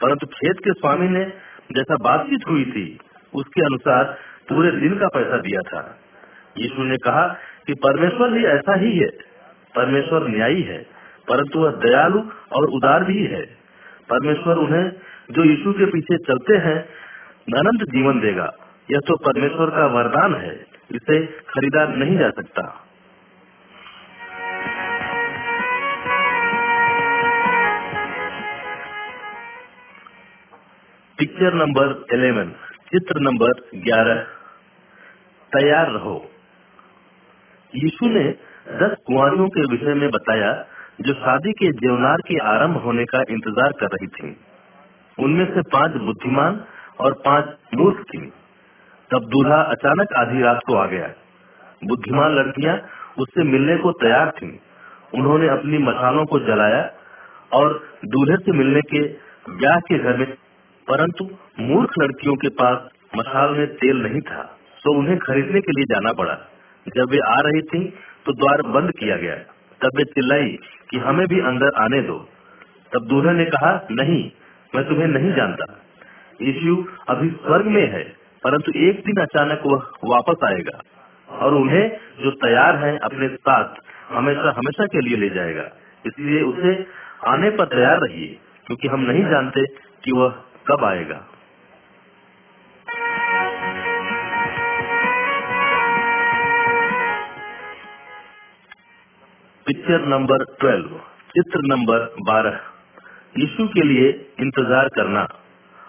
परंतु 0.00 0.26
खेत 0.26 0.58
के 0.58 0.72
स्वामी 0.72 1.08
ने 1.08 1.24
जैसा 1.72 1.96
बातचीत 2.02 2.48
हुई 2.48 2.64
थी, 2.64 2.86
उसके 3.32 3.62
अनुसार 3.62 4.04
पूरे 4.48 4.70
दिन 4.72 4.98
का 4.98 5.08
पैसा 5.08 5.38
दिया 5.38 5.60
था। 5.62 5.80
यीशु 6.60 6.82
ने 6.82 6.96
कहा 6.96 7.26
कि 7.66 7.74
परमेश्वर 7.74 8.30
भी 8.30 8.44
ऐसा 8.46 8.74
ही 8.78 8.98
है। 8.98 9.08
परमेश्वर 9.76 10.28
न्यायी 10.28 10.62
है, 10.62 10.78
परंतु 11.28 11.58
वह 11.58 11.70
दयालु 11.70 12.22
और 12.52 12.64
उदार 12.68 13.04
भी 13.04 13.24
है। 13.26 13.42
परमेश्वर 14.10 14.56
उन्हें, 14.56 14.92
जो 15.30 15.44
यीशु 15.44 15.72
के 15.72 15.86
पीछे 15.86 16.16
चलते 16.16 16.56
हैं, 16.56 16.78
अनंत 17.58 17.82
जीवन 17.82 18.20
देगा। 18.20 18.52
यह 18.90 18.98
तो 18.98 19.16
परमेश्वर 19.16 19.70
का 19.70 19.86
वरदान 19.86 20.34
है, 20.34 20.66
इसे 20.92 21.26
खरीदा 21.26 21.86
नहीं 21.86 22.18
जा 22.18 22.30
सकता। 22.30 22.84
पिक्चर 31.18 31.54
नंबर 31.54 31.86
11 32.10 32.50
चित्र 32.90 33.20
नंबर 33.20 33.52
11 33.74 34.14
तैयार 35.52 35.90
रहो। 35.90 36.30
यीशु 37.72 38.08
ने 38.08 38.24
दस 38.78 38.96
कुआरियों 39.06 39.46
के 39.48 39.64
विषय 39.66 39.94
में 39.94 40.10
बताया, 40.10 40.52
जो 41.00 41.12
शादी 41.14 41.52
के 41.52 41.70
जीवनार 41.74 42.20
के 42.28 42.38
आरंभ 42.48 42.76
होने 42.76 43.04
का 43.04 43.22
इंतज़ार 43.30 43.72
कर 43.80 43.86
रही 43.86 44.06
थी। 44.08 44.36
उनमें 45.18 45.44
से 45.46 45.62
पाँच 45.72 45.96
बुद्धिमान 46.02 46.60
और 47.00 47.12
पाँच 47.24 47.56
मूर्ख 47.74 48.00
थी। 48.04 48.20
तब 49.10 49.28
दूल्हा 49.30 49.60
अचानक 49.72 50.12
आधी 50.16 50.42
रात 50.42 50.60
को 50.66 50.74
आ 50.74 50.86
गया। 50.86 51.06
बुद्धिमान 51.84 52.34
लड़कियाँ 52.34 52.78
उससे 53.18 53.44
मिलने 53.44 53.76
को 53.76 53.92
तैयार 53.98 54.30
थीं। 54.32 54.50
उन्होंने 55.14 55.48
अपनी 55.48 55.78
मसालों 55.84 56.24
को 56.26 56.38
जलाया 56.46 56.82
और 57.52 57.72
दूल्हे 58.06 58.36
से 58.36 58.52
मिलने 58.52 58.80
के 58.88 59.02
ब्याह 59.52 59.78
के 59.82 59.98
घर 59.98 60.16
में, 60.16 60.26
परंतु 60.86 61.24
मूर्ख 61.62 61.98
लड़कियों 61.98 62.34
के 62.36 62.48
पास 62.56 62.88
मसाल 63.16 63.54
में 63.54 63.66
तेल 63.76 64.02
नहीं 64.02 64.20
था 64.22 64.42
तो 64.82 64.98
उन्हें 64.98 65.18
खरीदने 65.20 65.60
के 65.60 65.72
लिए 65.72 65.84
जाना 65.86 66.12
पड़ा। 66.12 66.38
जब 66.86 67.10
वे 67.10 67.18
आ 67.18 67.36
रही 67.40 67.62
थी 67.62 67.84
तो 68.26 68.32
द्वार 68.32 68.62
बंद 68.72 68.90
किया 68.90 69.16
गया। 69.16 69.34
तब 69.80 69.96
वे 69.96 70.04
चिल्लाई 70.04 70.58
कि 70.90 70.98
हमें 70.98 71.26
भी 71.26 71.40
अंदर 71.40 71.70
आने 71.76 72.00
दो। 72.02 72.18
तब 72.92 73.06
दूल्हे 73.06 73.32
ने 73.32 73.44
कहा, 73.44 73.72
नहीं, 73.90 74.30
मैं 74.74 74.84
तुम्हें 74.88 75.06
नहीं 75.06 75.32
जानता। 75.34 75.64
यीशु 76.42 76.84
अभी 77.08 77.30
स्वर्ग 77.30 77.66
में 77.66 77.86
है, 77.92 78.02
परंतु 78.42 78.72
एक 78.78 79.02
दिन 79.06 79.22
अचानक 79.22 79.62
वह 79.66 79.86
वापस 80.04 80.44
आएगा 80.44 80.80
और 81.28 81.54
उन्हें 81.54 81.88
जो 82.22 82.30
तैयार 82.30 82.76
हैं 82.76 82.98
अपने 82.98 83.28
साथ 83.28 83.80
हमेशा 84.12 84.52
हमेशा 84.56 84.86
के 84.86 85.00
लिए 85.00 85.16
ले 85.16 85.28
जाएगा। 85.28 85.70
इसलिए 86.06 86.42
उसे 86.42 86.74
आने 87.26 87.50
पर 87.50 87.64
तैयार 87.64 87.98
रहिए, 87.98 88.38
क्योंकि 88.66 88.88
हम 88.88 89.00
नहीं 89.00 89.24
जानते 89.24 89.64
कि 90.04 90.12
वह 90.12 90.34
कब 90.68 90.84
आएगा। 90.84 91.20
पिक्चर 99.68 100.06
नंबर 100.06 100.44
ट्वेल्व, 100.44 100.88
चित्र 101.30 101.60
नंबर 101.64 102.14
बारह। 102.20 102.60
यीशु 103.38 103.68
के 103.68 103.82
लिए 103.82 104.32
इंतज़ार 104.40 104.88
करना। 104.88 105.28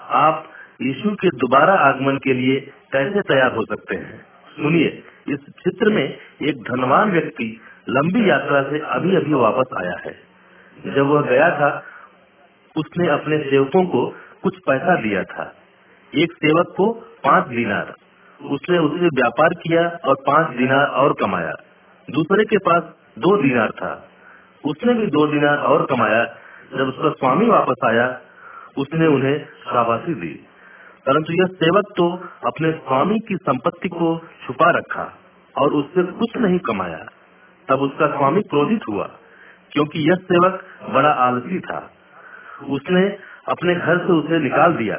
आप 0.09 0.49
यीशु 0.81 1.11
के 1.11 1.29
दोबारा 1.29 1.73
आगमन 1.73 2.17
के 2.17 2.33
लिए 2.33 2.59
कैसे 2.91 3.21
तैयार 3.21 3.51
हो 3.51 3.65
सकते 3.65 3.95
हैं? 3.95 4.25
सुनिए, 4.55 5.03
इस 5.27 5.39
चित्र 5.39 5.89
में 5.89 6.17
एक 6.41 6.57
धनवान 6.57 7.11
व्यक्ति 7.11 7.61
लंबी 7.89 8.29
यात्रा 8.29 8.63
से 8.63 8.79
अभी 8.79 9.15
अभी 9.15 9.33
वापस 9.33 9.65
आया 9.77 9.95
है। 10.05 10.15
जब 10.95 11.05
वह 11.05 11.21
गया 11.21 11.51
था, 11.51 11.83
उसने 12.77 13.07
अपने 13.07 13.37
सेवकों 13.37 13.85
को 13.85 14.15
कुछ 14.43 14.57
पैसा 14.57 14.95
दिया 14.95 15.23
था। 15.23 15.55
एक 16.15 16.31
सेवक 16.31 16.73
को 16.77 16.93
पाँच 17.23 17.47
दिनार। 17.47 17.95
उसने 18.45 18.77
उससे 18.77 19.05
व्यापार 19.05 19.49
किया 19.49 19.89
और 19.89 20.15
पाँच 20.27 20.57
दिनार 20.57 20.87
और 20.87 21.13
कमाया। 21.13 21.53
दूसरे 22.09 22.43
के 22.43 22.57
पास 22.57 22.95
दो 23.19 23.41
दिनार 23.41 23.71
था। 23.71 24.09
उसने 24.65 24.93
भी 24.93 25.07
दो 25.07 25.27
दिनार 25.27 25.57
और 25.57 25.85
कमाया। 25.85 26.25
जब 26.77 26.87
उसका 26.87 27.09
स्वामी 27.09 27.45
वापस 27.45 27.75
आया, 27.85 28.21
उसने 28.77 29.07
उन्हें 29.07 29.45
शाबाशी 29.45 30.13
दी। 30.13 30.45
परंतु 31.05 31.33
यह 31.33 31.45
सेवक 31.45 31.83
तो 31.97 32.23
अपने 32.47 32.71
स्वामी 32.71 33.19
की 33.19 33.35
संपत्ति 33.35 33.89
को 33.89 34.21
छुपा 34.47 34.69
रखा 34.69 35.17
और 35.57 35.73
उससे 35.73 36.03
कुछ 36.03 36.37
नहीं 36.37 36.59
कमाया। 36.59 37.05
तब 37.69 37.79
उसका 37.79 38.07
स्वामी 38.07 38.41
क्रोधित 38.41 38.81
हुआ, 38.89 39.09
क्योंकि 39.71 40.09
यह 40.09 40.15
सेवक 40.15 40.63
बड़ा 40.89 41.09
आलसी 41.09 41.59
था। 41.59 41.91
उसने 42.69 43.17
अपने 43.49 43.75
घर 43.75 43.97
से 43.97 44.13
उसे 44.13 44.39
निकाल 44.39 44.73
दिया। 44.73 44.95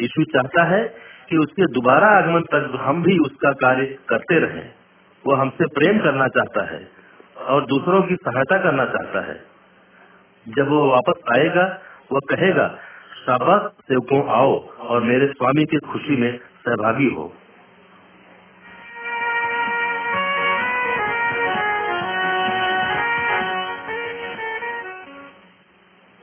यीशु 0.00 0.24
चाहता 0.24 0.64
है 0.64 0.94
कि 1.30 1.36
उसके 1.36 1.66
दोबारा 1.66 2.08
आगमन 2.08 2.40
तक 2.40 2.78
हम 2.80 3.02
भी 3.02 3.18
उसका 3.18 3.52
कार्य 3.52 3.98
करते 4.08 4.38
रहें। 4.38 4.70
वो 5.26 5.34
हमसे 5.34 5.64
प्रेम 5.66 5.98
करना 5.98 6.28
चाहता 6.28 6.64
है। 6.64 6.95
और 7.38 7.66
दूसरों 7.66 8.02
की 8.02 8.14
सहायता 8.14 8.62
करना 8.62 8.84
चाहता 8.84 9.20
है। 9.20 9.44
जब 10.48 10.68
वो 10.68 10.90
वापस 10.90 11.38
आएगा, 11.38 11.80
वो 12.12 12.20
कहेगा, 12.20 12.68
शाबाश, 13.26 13.84
सेवकों 13.84 14.28
आओ 14.28 14.68
और 14.68 15.02
मेरे 15.02 15.26
स्वामी 15.26 15.64
की 15.64 15.78
खुशी 15.78 16.16
में 16.16 16.38
सहभागी 16.38 17.06
हो। 17.06 17.36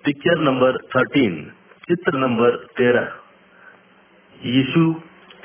पिक्चर 0.06 0.40
नंबर 0.40 0.78
थर्टीन, 0.78 1.52
चित्र 1.88 2.18
नंबर 2.18 2.52
तेरह। 2.52 3.14
यीशु 4.46 4.94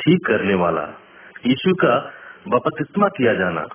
ठीक 0.00 0.26
करने 0.26 0.54
वाला। 0.54 0.82
यीशु 1.46 1.74
का 1.74 2.12
बपतिस्मा 2.48 3.08
किया 3.08 3.34
जाना। 3.34 3.66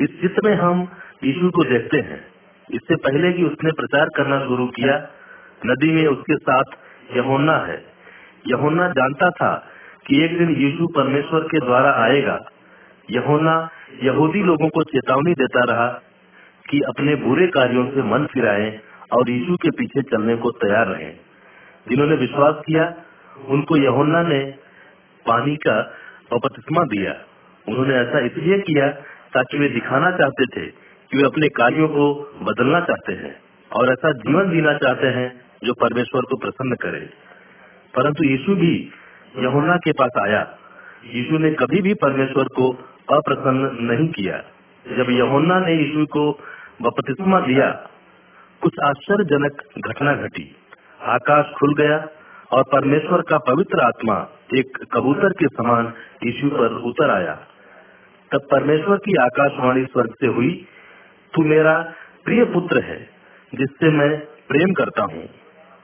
इस 0.00 0.20
चित्र 0.20 0.48
में 0.48 0.56
हम 0.56 0.88
यीशु 1.24 1.50
को 1.50 1.64
देखते 1.64 1.98
हैं। 1.98 2.26
इससे 2.74 2.96
पहले 2.96 3.32
कि 3.32 3.44
उसने 3.44 3.70
प्रचार 3.70 4.08
करना 4.16 4.46
शुरू 4.46 4.66
किया, 4.66 5.08
नदी 5.66 5.92
में 5.92 6.06
उसके 6.06 6.36
साथ 6.36 6.64
यहोन्ना 7.16 7.56
है। 7.56 7.84
यहोन्ना 8.48 8.88
जानता 8.88 9.30
था 9.30 9.68
कि 10.06 10.24
एक 10.24 10.38
दिन 10.38 10.50
यीशु 10.50 10.86
परमेश्वर 10.86 11.40
के 11.40 11.60
द्वारा 11.60 11.92
आएगा। 11.92 12.44
यहोन्ना 13.10 13.68
यहूदी 14.02 14.42
लोगों 14.42 14.68
को 14.68 14.82
चेतावनी 14.82 15.32
देता 15.32 15.64
रहा 15.64 15.88
कि 16.70 16.80
अपने 16.80 17.14
बुरे 17.14 17.46
कार्यों 17.46 17.90
से 17.90 18.02
मन 18.02 18.26
फिराएँ 18.26 18.80
और 19.12 19.30
यीशु 19.30 19.56
के 19.56 19.70
पीछे 19.70 20.02
चलने 20.02 20.36
को 20.36 20.50
तैयार 20.50 20.86
रहें। 20.86 21.16
जिन्होंने 21.88 22.16
विश्वास 22.16 22.54
किया, 22.66 22.94
उनको 23.48 23.76
यहोन्ना 23.76 24.22
ने 24.22 24.54
पानी 25.26 25.56
का 25.56 25.96
दिया। 26.84 27.14
उन्होंने 27.68 27.94
ऐसा 27.94 28.18
इसलिए 28.18 28.58
किया 28.58 28.88
ताकि 29.34 29.58
वे 29.58 29.68
दिखाना 29.68 30.10
चाहते 30.10 30.46
थे 30.46 30.85
कि 31.10 31.16
वे 31.16 31.22
अपने 31.22 31.48
कार्यों 31.48 31.88
को 31.88 32.14
बदलना 32.42 32.80
चाहते 32.80 33.12
हैं 33.12 33.40
और 33.72 33.92
ऐसा 33.92 34.12
जीवन 34.12 34.50
जीना 34.50 34.74
चाहते 34.74 35.06
हैं 35.06 35.40
जो 35.64 35.74
परमेश्वर 35.74 36.22
को 36.22 36.36
प्रसन्न 36.36 36.74
करे। 36.74 37.10
परंतु 37.96 38.24
यीशु 38.24 38.54
भी 38.54 38.90
यहुना 39.38 39.76
के 39.76 39.92
पास 39.92 40.10
आया। 40.18 40.58
यीशु 41.14 41.38
ने 41.38 41.50
कभी 41.50 41.82
भी 41.82 41.94
परमेश्वर 41.94 42.44
को 42.44 42.72
अप्रसन्न 43.12 43.84
नहीं 43.84 44.08
किया। 44.08 44.36
जब 44.96 45.10
यहुना 45.10 45.60
ने 45.60 45.74
यीशु 45.74 46.06
को 46.06 46.38
बपतिस्मा 46.82 47.40
दिया, 47.40 47.70
कुछ 48.60 48.72
आश्चर्यजनक 48.84 49.62
घटना 49.88 50.14
घटी। 50.14 50.56
आकाश 51.02 51.46
खुल 51.60 51.74
गया 51.74 52.08
और 52.52 52.62
परमेश्वर 52.72 53.22
का 53.22 53.38
पवित्र 53.38 53.80
आत्मा 53.80 54.28
एक 54.54 54.78
कबूतर 54.92 55.28
के 55.28 55.46
समान 55.46 55.92
यीशु 56.24 56.48
पर 56.48 56.72
उतर 56.72 57.10
आया। 57.10 57.34
तब 58.32 58.40
परमेश्वर 58.50 58.96
की 58.96 59.14
आकाशवाणी 59.14 59.84
स्वर्ग 59.84 60.10
से 60.20 60.26
हुई 60.26 60.66
तू 61.36 61.42
मेरा 61.42 61.94
प्रिय 62.24 62.44
पुत्र 62.44 62.82
है, 62.82 63.10
जिससे 63.54 63.90
मैं 63.90 64.18
प्रेम 64.20 64.72
करता 64.72 65.02
हूँ। 65.02 65.28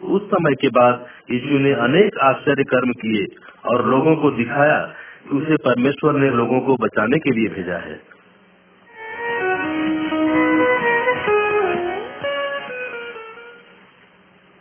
उस 0.02 0.22
समय 0.22 0.54
के 0.54 0.68
बाद 0.68 1.06
यीशु 1.30 1.58
ने 1.58 1.72
अनेक 1.72 2.18
आश्चर्य 2.18 2.64
कर्म 2.64 2.92
किए 2.92 3.26
और 3.66 3.86
लोगों 3.86 4.16
को 4.16 4.30
दिखाया 4.30 4.78
कि 5.24 5.36
उसे 5.36 5.56
परमेश्वर 5.56 6.12
ने 6.12 6.30
लोगों 6.30 6.60
को 6.60 6.76
बचाने 6.76 7.18
के 7.18 7.30
लिए 7.30 7.48
भेजा 7.48 7.76
है। 7.76 8.00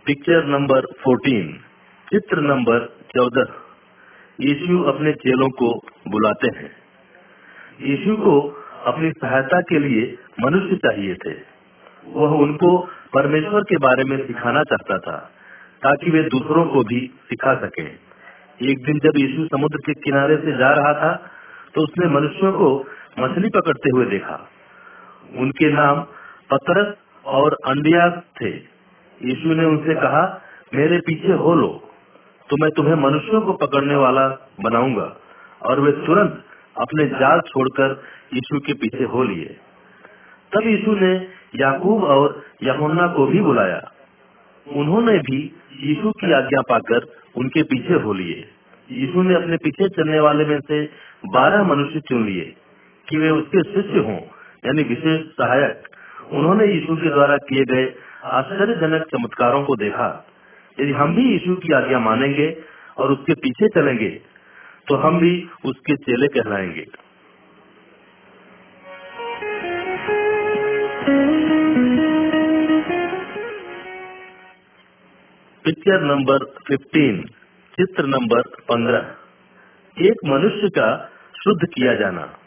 पिक्चर 0.06 0.46
नंबर 0.46 0.82
14 0.82 1.52
चित्र 2.10 2.42
नंबर 2.42 2.80
14 3.18 3.48
यीशु 4.42 4.84
अपने 4.84 5.12
चेलों 5.14 5.50
को 5.50 5.74
बुलाते 6.08 6.48
हैं। 6.48 6.72
यीशु 7.82 8.16
को 8.16 8.61
अपनी 8.84 9.12
सहायता 9.14 9.60
के 9.64 9.80
लिए 9.80 10.04
मनुष्य 10.42 10.76
चाहिए 10.80 11.16
थे। 11.16 11.34
वह 12.12 12.32
उनको 12.38 12.78
परमेश्वर 13.14 13.64
के 13.64 13.78
बारे 13.80 14.04
में 14.04 14.18
सिखाना 14.20 14.64
चाहता 14.66 14.98
था, 15.00 15.18
ताकि 15.82 16.12
वे 16.12 16.24
दूसरों 16.30 16.66
को 16.68 16.84
भी 16.86 17.00
सिखा 17.30 17.54
सके। 17.58 17.86
एक 18.62 18.84
दिन 18.86 19.00
जब 19.00 19.18
यीशु 19.18 19.46
समुद्र 19.48 19.78
के 19.86 19.94
किनारे 20.02 20.38
से 20.38 20.58
जा 20.58 20.72
रहा 20.74 20.94
था 20.96 21.14
तो 21.76 21.82
उसने 21.82 22.08
मनुष्यों 22.10 22.52
को 22.54 22.68
मछली 23.20 23.50
पकड़ते 23.52 23.90
हुए 23.90 24.06
देखा। 24.08 24.40
उनके 25.38 25.72
नाम 25.74 26.02
पतरस 26.50 26.94
और 27.26 27.56
अंडियास 27.68 28.14
थे। 28.38 28.50
यीशु 29.22 29.54
ने 29.56 29.66
उनसे 29.66 29.96
कहा, 29.96 30.22
मेरे 30.74 30.98
पीछे 31.02 31.34
हो 31.36 31.54
लो 31.56 31.68
तो 32.50 32.58
मैं 32.58 32.70
तुम्हें 32.72 32.96
मनुष्यों 33.02 33.42
को 33.42 33.54
पकड़ने 33.56 33.96
वाला 33.98 34.28
बनाऊँगा, 34.60 35.06
और 35.62 35.80
वे 35.80 35.92
तुरंत 36.06 36.44
अपने 36.78 37.06
जाल 37.06 37.40
छोड़कर 37.40 38.04
यीशु 38.34 38.60
के 38.60 38.74
पीछे 38.74 39.04
हो 39.04 39.24
लिए। 39.24 39.58
तब 40.54 40.68
यीशु 40.68 40.92
ने 40.92 41.28
याकूब 41.56 42.04
और 42.04 42.44
यमुना 42.64 43.08
को 43.08 43.26
भी 43.26 43.40
बुलाया। 43.40 43.92
उन्होंने 44.76 45.20
भी 45.20 45.56
यीशु 45.80 46.12
की 46.12 46.32
आज्ञा 46.32 46.62
पाकर 46.62 47.08
उनके 47.36 47.64
पीछे 47.64 47.94
हो 47.94 48.14
लिए। 48.14 48.48
यीशु 48.92 49.22
ने 49.22 49.36
अपने 49.36 49.58
पीछे 49.58 49.90
चलने 49.90 50.20
वाले 50.20 50.46
में 50.46 50.60
से 50.60 50.90
बारह 51.26 51.64
मनुष्य 51.64 52.00
चुन 52.00 52.26
लिए 52.26 52.56
कि 53.10 53.18
वे 53.18 53.30
उसके 53.30 53.64
शिष्य 53.64 54.00
हों, 54.00 54.20
यानी 54.66 54.84
विशेष 54.84 55.22
सहायक। 55.22 55.84
उन्होंने 56.32 56.66
यीशु 56.66 56.96
के 56.96 57.10
द्वारा 57.10 57.38
किए 57.38 57.64
गए 57.64 57.94
आश्चर्यजनक 58.24 59.02
चमत्कारों 59.02 59.64
को 59.64 59.76
देखा। 59.76 60.28
यदि 60.80 60.92
हम 60.92 61.16
भी 61.16 61.32
यीशु 61.32 61.56
की 61.56 61.74
आज्ञा 61.74 62.00
मानेंगे 62.00 62.58
और 62.98 63.12
उसके 63.12 63.34
पीछे 63.34 63.68
चलेंगे 63.68 64.22
तो 64.92 64.96
हम 64.96 65.20
भी 65.20 65.50
उसके 65.66 65.96
चेले 65.96 66.28
कहलाएँगे। 66.28 66.86
पिक्चर 75.66 76.02
नंबर 76.02 76.38
15 76.44 77.22
चित्र 77.76 78.06
नंबर 78.06 78.42
15 78.42 79.06
एक 80.06 80.14
मनुष्य 80.26 80.70
का 80.70 81.12
शुद्ध 81.44 81.68
किया 81.74 81.96
जाना। 81.96 82.38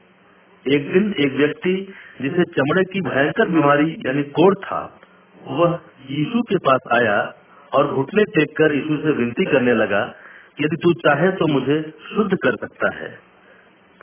एक 0.69 0.93
दिन 0.93 1.15
एक 1.19 1.33
व्यक्ति, 1.33 1.95
जिसे 2.23 2.43
चमड़े 2.43 2.85
की 2.85 3.01
भयंकर 3.01 3.49
बीमारी 3.49 3.97
यानी 4.07 4.23
कोड़ 4.23 4.55
था, 4.55 5.01
वह 5.47 5.81
यीशु 6.11 6.43
के 6.43 6.57
पास 6.57 6.81
आया 6.93 7.35
और 7.73 7.95
घुटने 7.95 8.25
टेक 8.25 8.57
कर 8.57 8.75
यीशु 8.75 8.97
से 8.97 9.13
विनती 9.13 9.45
करने 9.45 9.75
लगा 9.75 10.15
यदि 10.59 10.77
तू 10.77 10.93
चाहे 10.99 11.31
तो 11.33 11.47
मुझे 11.49 11.81
शुद्ध 12.07 12.37
कर 12.37 12.57
सकता 12.57 12.95
है। 12.97 13.09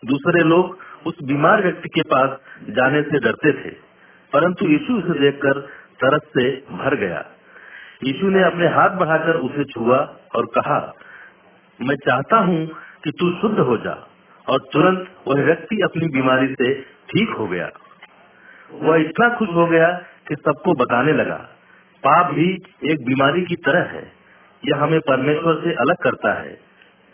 दूसरे 0.04 0.44
लोग 0.44 0.80
उस 1.08 1.18
बीमार 1.24 1.62
व्यक्ति 1.64 1.90
के 1.90 2.02
पास 2.10 2.38
जाने 2.70 3.02
से 3.02 3.20
डरते 3.20 3.52
थे, 3.54 3.70
परंतु 4.34 4.68
यीशु 4.68 4.94
उसे 4.94 5.20
देखकर 5.20 5.60
तरस 6.00 6.22
से 6.30 6.50
भर 6.74 6.96
गया। 6.98 7.24
यीशु 8.04 8.30
ने 8.30 8.44
अपने 8.44 8.68
हाथ 8.70 8.98
बढ़ाकर 8.98 9.36
उसे 9.40 9.64
छुआ 9.66 9.98
और 10.36 10.46
कहा, 10.56 10.80
मैं 11.80 11.96
चाहता 11.98 12.38
हूँ 12.40 12.66
कि 13.04 13.12
तू 13.12 13.32
शुद्ध 13.42 13.60
हो 13.60 13.78
जा 13.78 13.94
और 14.48 14.60
तुरंत 14.74 15.08
वह 15.28 15.44
व्यक्ति 15.46 15.82
अपनी 15.84 16.08
बीमारी 16.12 16.48
से 16.54 16.74
ठीक 17.10 17.36
हो 17.40 17.48
गया। 17.48 17.70
वह 18.82 19.02
इतना 19.02 19.30
खुश 19.36 19.50
हो 19.52 19.66
गया 19.68 19.88
कि 20.28 20.36
सबको 20.38 20.74
बताने 20.76 21.14
लगा, 21.14 21.38
पाप 22.04 22.34
भी 22.34 22.50
एक 22.92 23.06
बीमारी 23.06 23.42
की 23.46 23.56
तरह 23.66 23.90
है। 23.90 24.04
यह 24.64 24.82
हमें 24.84 25.00
परमेश्वर 25.00 25.62
से 25.64 25.74
अलग 25.74 25.96
करता 25.96 26.34
है, 26.34 26.54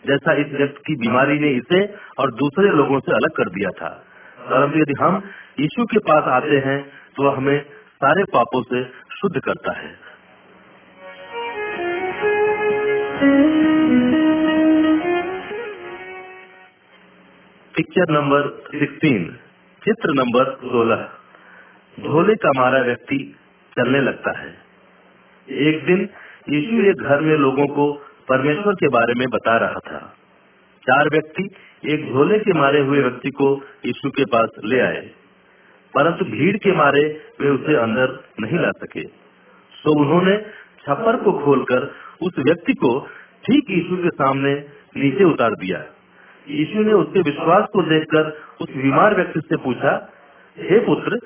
जैसा 0.04 0.32
इस 0.32 0.52
व्यक्ति 0.52 0.82
की 0.86 0.94
बीमारी 0.96 1.38
ने 1.38 1.50
इसे 1.50 1.80
और 2.18 2.32
दूसरे 2.34 2.70
लोगों 2.70 2.98
से 3.00 3.12
अलग 3.12 3.30
कर 3.30 3.48
दिया 3.48 3.70
था। 3.70 3.88
परंतु 4.40 4.78
यदि 4.78 4.94
हम 5.00 5.22
यीशु 5.60 5.84
के 5.84 5.98
पास 5.98 6.24
आते 6.32 6.58
हैं 6.58 6.78
तो 7.16 7.30
हमें 7.30 7.58
सारे 7.96 8.24
पापों 8.24 8.62
से 8.62 8.82
शुद्ध 9.16 9.40
करता 9.40 9.72
है। 9.72 9.90
पिक्चर 17.74 18.12
नंबर 18.12 18.46
16 18.74 19.26
चित्र 19.82 20.14
नंबर 20.14 20.54
सोलह। 20.62 21.08
ढोले 21.98 22.34
का 22.34 22.50
मारा 22.56 22.80
व्यक्ति 22.80 23.18
चलने 23.72 24.00
लगता 24.00 24.38
है। 24.38 24.54
एक 25.48 25.84
दिन 25.86 26.08
यीशु 26.50 26.90
एक 26.90 26.96
घर 26.96 27.20
में 27.20 27.36
लोगों 27.36 27.66
को 27.66 27.92
परमेश्वर 28.28 28.72
के 28.72 28.88
बारे 28.88 29.14
में 29.14 29.28
बता 29.28 29.56
रहा 29.56 29.74
था। 29.74 30.14
चार 30.82 31.08
व्यक्ति 31.08 31.50
एक 31.86 32.12
झोले 32.12 32.38
के 32.38 32.52
मारे 32.52 32.80
हुए 32.80 33.00
व्यक्ति 33.00 33.30
को 33.30 33.60
यीशु 33.86 34.10
के 34.10 34.24
पास 34.24 34.48
ले 34.64 34.80
आए। 34.80 35.10
परंतु 35.94 36.24
भीड़ 36.24 36.56
के 36.56 36.72
मारे 36.72 37.20
वे 37.40 37.48
उसे 37.48 37.76
अंदर 37.76 38.24
नहीं 38.40 38.58
ला 38.58 38.70
सके। 38.70 39.04
तो 39.84 40.00
उन्होंने 40.00 40.36
छप्पर 40.78 41.16
को 41.16 41.32
खोलकर 41.32 41.94
उस 42.22 42.38
व्यक्ति 42.38 42.72
को 42.72 43.00
ठीक 43.46 43.70
यीशु 43.70 43.96
के 43.96 44.08
सामने 44.08 44.54
नीचे 44.96 45.24
उतार 45.24 45.50
दिया। 45.50 45.84
यीशु 46.48 46.78
ने 46.78 46.92
उसके 46.92 47.20
विश्वास 47.20 47.68
को 47.72 47.82
देखकर 47.82 48.40
उस 48.60 48.70
बीमार 48.76 49.14
व्यक्ति 49.14 49.40
से 49.40 49.56
पूछा 49.56 50.12
हे 50.58 50.78
पुत्र 50.78 51.16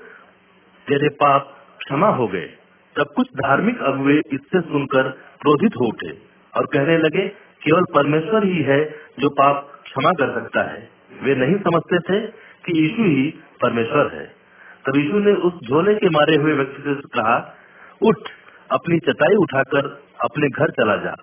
तेरे 0.89 1.09
पाप 1.09 1.57
क्षमा 1.79 2.09
हो 2.09 2.29
गए। 2.29 2.51
तब 2.97 3.07
कुछ 3.17 3.27
धार्मिक 3.27 3.83
अगुए 3.83 4.15
इससे 4.33 4.61
सुनकर 4.61 5.03
क्रोधित 5.41 5.73
हो 5.81 5.87
उठे 5.87 6.11
और 6.57 6.67
कहने 6.67 6.99
लगे, 6.99 7.29
केवल 7.65 7.83
परमेश्वर 7.95 8.45
ही 8.45 8.63
है 8.63 8.85
जो 9.19 9.29
पाप 9.29 9.81
क्षमा 9.85 10.11
कर 10.11 10.41
सकता 10.41 10.63
है। 10.63 10.89
वे 11.23 11.35
नहीं 11.35 11.57
समझते 11.57 11.99
थे 11.99 12.27
कि 12.67 12.83
यीशु 12.83 13.03
ही 13.03 13.35
परमेश्वर 13.63 14.15
है। 14.15 14.27
तब 14.87 14.97
यीशु 14.97 15.19
ने 15.19 15.33
उस 15.33 15.69
झोले 15.69 15.95
के 15.95 16.09
मारे 16.09 16.37
हुए 16.37 16.53
व्यक्ति 16.53 16.83
से 16.83 16.95
कहा, 16.95 17.57
उठ, 18.03 18.17
अपनी 18.71 18.99
चटाई 18.99 19.37
उठाकर 19.37 20.03
अपने 20.25 20.49
घर 20.49 20.71
चला 20.71 20.97
जा। 20.97 21.15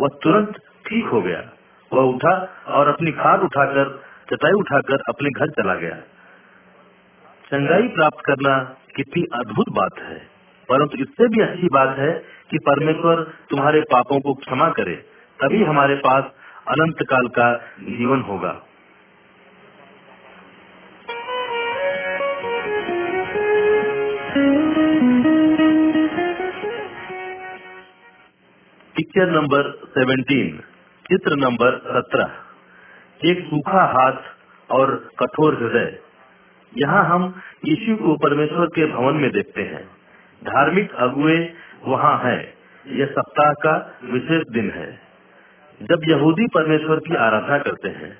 वह 0.00 0.08
तुरंत 0.22 0.56
ठीक 0.86 1.04
हो 1.04 1.22
गया। 1.22 1.50
वह 1.92 2.02
उठा 2.02 2.48
और 2.66 2.88
अपनी 2.88 3.10
खाद 3.12 3.40
उठाकर, 3.40 4.02
चटाई 4.32 4.52
उठाकर 4.52 4.98
अपने 5.08 5.30
घर 5.30 5.46
चला 5.46 5.74
गया। 5.74 5.96
चंगाई 7.46 7.88
प्राप्त 7.88 8.24
करना 8.24 8.76
कितनी 8.96 9.22
अद्भुत 9.22 9.66
बात 9.68 9.98
है। 9.98 10.35
परंतु 10.68 10.98
इससे 10.98 11.28
भी 11.28 11.42
अच्छी 11.42 11.66
बात 11.66 11.98
है 11.98 12.12
कि 12.50 12.58
परमेश्वर 12.58 13.22
तुम्हारे 13.50 13.80
पापों 13.80 14.20
को 14.20 14.34
क्षमा 14.34 14.68
करे, 14.68 14.94
तभी 15.40 15.64
हमारे 15.64 15.94
पास 15.94 16.24
अनंत 16.68 16.96
काल 17.02 17.28
का 17.28 17.56
जीवन 17.80 18.20
होगा। 18.20 18.52
पिक्चर 28.96 29.30
नंबर 29.30 29.70
17 29.98 30.58
चित्र 31.06 31.36
नंबर 31.36 31.76
17 31.88 32.30
एक 33.24 33.46
सूखा 33.46 33.84
हाथ 33.84 34.12
और 34.70 35.10
कठोर 35.20 35.54
हृदय। 35.54 35.98
यहाँ 36.78 37.04
हम 37.04 37.40
यीशु 37.64 37.96
को 37.96 38.16
परमेश्वर 38.16 38.66
के 38.66 38.86
भवन 38.86 39.14
में 39.14 39.30
देखते 39.30 39.62
हैं। 39.62 39.95
धार्मिक 40.44 40.94
अगुए 40.94 41.52
वहाँ 41.84 42.18
हैं। 42.18 42.54
यह 42.86 43.06
सप्ताह 43.06 43.52
का 43.52 43.98
विशेष 44.04 44.42
दिन 44.52 44.70
है। 44.70 44.98
जब 45.82 46.00
यहूदी 46.08 46.46
परमेश्वर 46.46 46.96
की 46.96 47.14
आराधना 47.14 47.58
करते 47.58 47.88
हैं, 47.88 48.18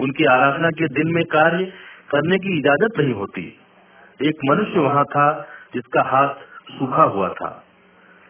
उनकी 0.00 0.24
आराधना 0.24 0.70
के 0.70 0.88
दिन 0.88 1.14
में 1.14 1.24
कार्य 1.24 1.64
करने 2.10 2.38
की 2.38 2.58
इजाज़त 2.58 2.98
नहीं 2.98 3.14
होती। 3.14 3.58
एक 4.22 4.34
मनुष्य 4.44 4.78
वहाँ 4.78 5.04
था 5.04 5.48
जिसका 5.74 6.02
हाथ 6.02 6.28
सूखा 6.70 7.02
हुआ 7.02 7.28
था। 7.28 7.64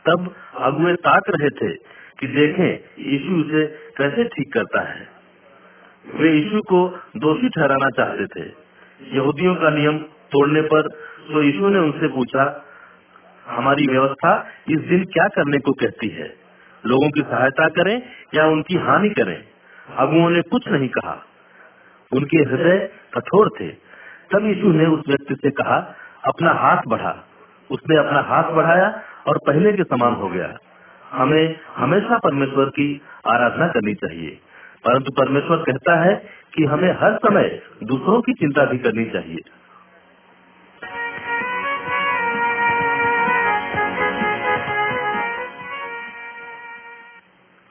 तब 0.07 0.35
अगुए 0.57 0.95
ताक 0.95 1.23
रहे 1.29 1.49
थे 1.49 1.75
कि 2.21 2.27
देखें, 2.27 2.81
यीशु 2.99 3.35
उसे 3.35 3.66
कैसे 3.66 4.25
ठीक 4.25 4.53
करता 4.53 4.81
है। 4.81 5.09
वे 6.14 6.33
यीशु 6.33 6.61
को 6.61 6.99
दोषी 7.16 7.49
ठहराना 7.49 7.90
चाहते 7.90 8.27
थे। 8.27 8.53
यहूदियों 9.16 9.55
का 9.55 9.71
नियम 9.71 9.99
तोड़ने 9.99 10.61
पर 10.61 10.83
तो 11.33 11.42
यीशु 11.42 11.68
ने 11.68 11.79
उनसे 11.79 12.09
पूछा 12.09 12.68
हमारी 13.46 13.87
व्यवस्था 13.87 14.46
इस 14.68 14.78
दिन 14.78 15.05
क्या 15.05 15.28
करने 15.28 15.59
को 15.59 15.72
कहती 15.72 16.09
है? 16.09 16.35
लोगों 16.87 17.11
की 17.11 17.20
सहायता 17.20 17.68
करें 17.68 18.02
या 18.35 18.46
उनकी 18.46 18.74
हानि 18.74 19.09
करें? 19.09 19.44
अगुओं 19.96 20.31
ने 20.31 20.42
कुछ 20.42 20.68
नहीं 20.68 20.88
कहा। 20.88 21.26
उनके 22.12 22.38
हृदय 22.38 22.90
कठोर 23.14 23.50
थे। 23.61 23.68
तब 24.33 24.46
यीशु 24.46 24.68
ने 24.72 24.87
उस 24.87 25.05
व्यक्ति 25.09 25.35
से 25.35 25.50
कहा, 25.50 25.94
अपना 26.24 26.50
हाथ 26.50 26.76
बढ़ा। 26.88 27.28
उसने 27.70 27.96
अपना 27.96 28.20
हाथ 28.20 28.44
बढ़ाया 28.44 29.02
और 29.26 29.38
पहले 29.46 29.72
के 29.72 29.83
समान 29.83 30.14
हो 30.14 30.28
गया। 30.28 30.59
हमें 31.12 31.61
हमेशा 31.76 32.18
परमेश्वर 32.18 32.64
की 32.64 33.02
आराधना 33.26 33.68
करनी 33.68 33.94
चाहिए। 33.94 34.38
परंतु 34.85 35.11
परमेश्वर 35.18 35.57
कहता 35.57 36.02
है 36.02 36.26
कि 36.55 36.64
हमें 36.64 36.92
हर 36.92 37.16
समय 37.16 37.62
दूसरों 37.85 38.20
की 38.20 38.33
चिंता 38.33 38.64
भी 38.64 38.78
करनी 38.78 39.05
चाहिए। 39.05 39.38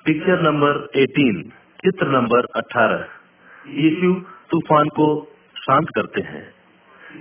पिक्चर 0.06 0.42
नंबर 0.42 0.90
18 0.96 1.42
चित्र 1.84 2.08
नंबर 2.08 2.46
18 2.56 3.06
यीशु 3.68 4.14
तूफ़ान 4.52 4.88
को 4.88 5.32
शांत 5.58 5.90
करते 5.90 6.22
हैं। 6.22 6.54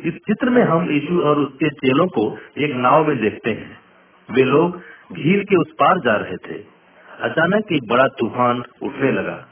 इस 0.05 0.15
चित्र 0.15 0.51
में 0.51 0.65
हम 0.65 0.91
यीशु 0.91 1.21
और 1.21 1.39
उसके 1.39 1.69
चेलों 1.69 2.07
को 2.07 2.39
एक 2.59 2.75
नाव 2.75 3.09
में 3.09 3.21
देखते 3.21 3.51
हैं। 3.51 3.79
वे 4.31 4.43
लोग 4.43 4.77
झील 5.13 5.45
के 5.45 5.57
उस 5.57 5.73
पार 5.73 5.99
जा 5.99 6.17
रहे 6.17 6.37
थे। 6.37 6.65
अचानक 7.21 7.73
एक 7.73 7.89
बड़ा 7.89 8.05
तूफ़ान 8.05 8.63
उठने 8.83 9.13
लगा। 9.13 9.47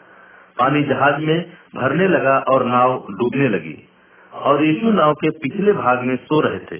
पानी 0.58 0.82
जहाज़ 0.82 1.20
में 1.20 1.52
भरने 1.74 2.08
लगा 2.08 2.38
और 2.38 2.64
नाव 2.64 3.06
डूबने 3.10 3.48
लगी। 3.48 3.88
और 4.32 4.64
यीशु 4.64 4.90
नाव 4.90 5.14
के 5.14 5.30
पिछले 5.30 5.72
भाग 5.72 6.04
में 6.04 6.16
सो 6.16 6.40
रहे 6.40 6.58
थे। 6.58 6.78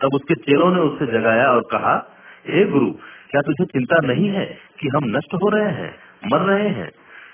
तब 0.00 0.10
उसके 0.14 0.34
चेलों 0.34 0.74
ने 0.74 0.80
उसे 0.80 1.06
जगाया 1.06 1.50
और 1.50 1.60
कहा, 1.60 2.16
हे 2.46 2.64
गुरु 2.64 2.94
क्या 3.30 3.42
तुझे 3.42 3.64
चिंता 3.64 3.96
नहीं 4.06 4.28
है 4.28 4.58
कि 4.80 4.88
हम 4.88 5.04
नष्ट 5.04 5.34
हो 5.34 5.48
रहे 5.48 5.70
हैं, 5.70 5.94
मर 6.32 6.38
रहे 6.38 6.68
हैं? 6.68 6.90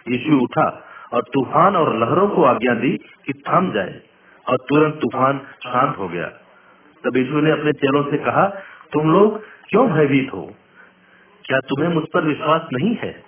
यीशु 0.08 0.38
उठा 0.38 0.84
और 1.12 1.22
तूफ़ान 1.22 1.76
और 1.76 1.98
लहरों 1.98 2.28
को 2.28 2.44
आज्ञा 2.44 2.74
दी 2.74 2.90
कि 3.26 3.32
थम 3.32 3.72
जाए, 3.72 4.00
और 4.48 4.56
तुरंत 4.56 4.94
तूफ़ान 4.94 5.38
शांत 5.38 5.98
हो 5.98 6.08
गया। 6.08 6.26
तब 7.04 7.16
यीशु 7.16 7.40
ने 7.40 7.50
अपने 7.50 7.72
चेहरों 7.72 8.10
से 8.10 8.16
कहा, 8.16 8.46
तुम 8.92 9.12
लोग 9.12 9.42
क्यों 9.42 9.90
भयभीत 9.90 10.30
हो? 10.32 10.54
क्या 11.44 11.58
तुम्हें 11.58 11.88
मुझ 11.88 12.04
पर 12.14 12.24
विश्वास 12.24 12.68
नहीं 12.72 12.96
है? 12.96 13.24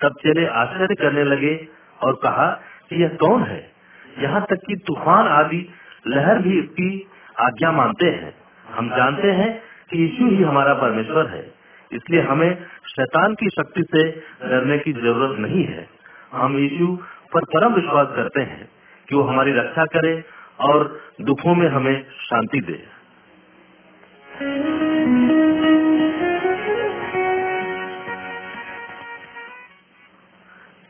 तब 0.00 0.12
चेले 0.12 0.46
आश्चर्य 0.46 0.94
करने 0.94 1.24
लगे 1.24 1.68
और 2.02 2.12
कहा, 2.12 2.46
कि 2.88 3.02
यह 3.02 3.08
कौन 3.08 3.42
है? 3.42 3.72
यहाँ 4.18 4.46
तक 4.50 4.56
कि 4.66 4.76
तूफ़ान 4.76 5.26
आदि 5.26 5.68
लहर 6.06 6.38
भी 6.38 6.58
इसकी 6.58 7.06
आज्ञा 7.40 7.72
मानते 7.72 8.06
हैं। 8.06 8.34
हम 8.74 8.88
जानते 8.88 9.30
हैं 9.30 9.62
कि 9.90 9.98
यीशु 9.98 10.26
ही 10.26 10.42
हमारा 10.42 10.74
परमेश्वर 10.74 11.26
है। 11.26 11.57
इसलिए 11.92 12.20
हमें 12.20 12.64
शैतान 12.86 13.34
की 13.34 13.48
शक्ति 13.48 13.82
से 13.82 14.10
डरने 14.48 14.78
की 14.78 14.92
ज़रूरत 14.92 15.38
नहीं 15.38 15.64
है। 15.64 15.88
हम 16.32 16.58
यीशु 16.58 16.86
पर 17.34 17.44
परम 17.44 17.74
विश्वास 17.74 18.08
करते 18.16 18.40
हैं 18.40 18.68
कि 19.08 19.16
वो 19.16 19.22
हमारी 19.22 19.52
रक्षा 19.52 19.84
करे 19.84 20.24
और 20.60 21.00
दुखों 21.20 21.54
में 21.54 21.68
हमें 21.68 22.06
शांति 22.10 22.60
दे। 22.60 22.98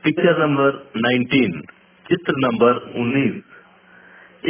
पिक्चर 0.05 0.39
नंबर 0.39 0.91
19 0.97 1.61
चित्र 2.09 2.33
नंबर 2.39 2.93
19 2.99 3.43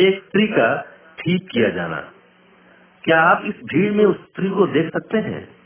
एक 0.01 0.25
स्त्री 0.25 0.47
का 0.47 0.81
ठीक 1.19 1.49
किया 1.53 1.69
जाना। 1.69 1.97
क्या 3.05 3.21
आप 3.21 3.43
इस 3.45 3.55
भीड़ 3.55 3.93
में 3.93 4.05
उस 4.05 4.17
स्त्री 4.17 4.51
को 4.51 4.67
देख 4.67 4.93
सकते 4.93 5.19
हैं? 5.19 5.58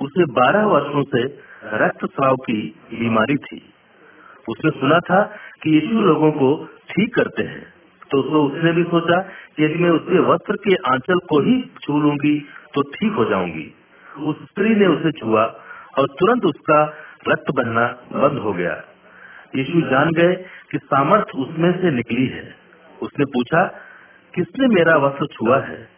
उसे 0.00 0.24
12 0.24 0.64
वर्षों 0.64 1.02
से 1.02 1.22
रक्तस्राव 1.64 2.34
की 2.34 2.80
बीमारी 2.94 3.36
थी। 3.36 3.62
उसने 4.48 4.70
सुना 4.70 4.98
था 4.98 5.22
कि 5.62 5.70
यीशु 5.70 6.00
लोगों 6.00 6.32
को 6.32 6.64
ठीक 6.64 7.14
करते 7.14 7.42
हैं। 7.42 7.72
तो, 8.10 8.18
उसने 8.22 8.72
भी 8.72 8.84
सोचा 8.84 9.20
कि 9.56 9.64
यदि 9.64 9.74
मैं 9.74 9.90
उसके 9.90 10.18
वस्त्र 10.18 10.54
के 10.54 10.74
आंचल 10.74 11.18
को 11.18 11.40
ही 11.40 11.70
छू 11.82 12.00
लूँगी 12.00 12.48
तो 12.74 12.82
ठीक 12.82 13.12
हो 13.12 13.24
जाऊँगी। 13.24 13.74
उस 14.18 14.36
स्त्री 14.42 14.74
ने 14.74 14.86
उसे 14.86 15.12
छुआ 15.12 15.44
और 15.98 16.06
तुरंत 16.20 16.44
उसका 16.44 16.94
रक्त 17.28 17.54
बनना 17.54 17.86
बंद 18.12 18.38
हो 18.38 18.52
गया। 18.52 18.84
यीशु 19.56 19.80
जान 19.80 20.10
गए 20.10 20.34
कि 20.70 20.78
सामर्थ 20.78 21.26
उसमें 21.36 21.82
से 21.82 21.90
निकली 21.90 22.26
है। 22.26 22.54
उसने 23.02 23.24
पूछा 23.24 23.64
किसने 24.34 24.66
मेरा 24.66 24.96
वस्त्र 24.96 25.26
छुआ 25.26 25.58
है? 25.58 25.88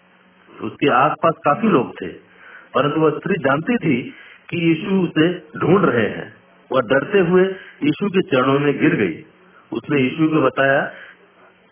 उसके 0.63 0.91
आसपास 0.91 1.35
काफ़ी 1.45 1.69
लोग 1.69 2.03
थे। 2.03 2.30
परंतु 2.75 3.01
वह 3.01 3.11
स्त्री 3.11 3.35
जानती 3.35 3.77
थी 3.77 4.15
कि 4.51 4.57
यीशु 4.57 4.91
उसे 4.91 5.43
ढूंढ 5.59 5.85
रहे 5.85 6.07
हैं। 6.07 6.35
वह 6.73 6.81
डरते 6.81 7.19
हुए 7.19 7.43
यीशु 7.83 8.09
के 8.09 8.23
चरणों 8.23 8.59
में 8.59 8.79
गिर 8.79 8.95
गई। 8.95 9.25
उसने 9.73 10.01
यीशु 10.01 10.29
को 10.29 10.43
बताया 10.43 10.93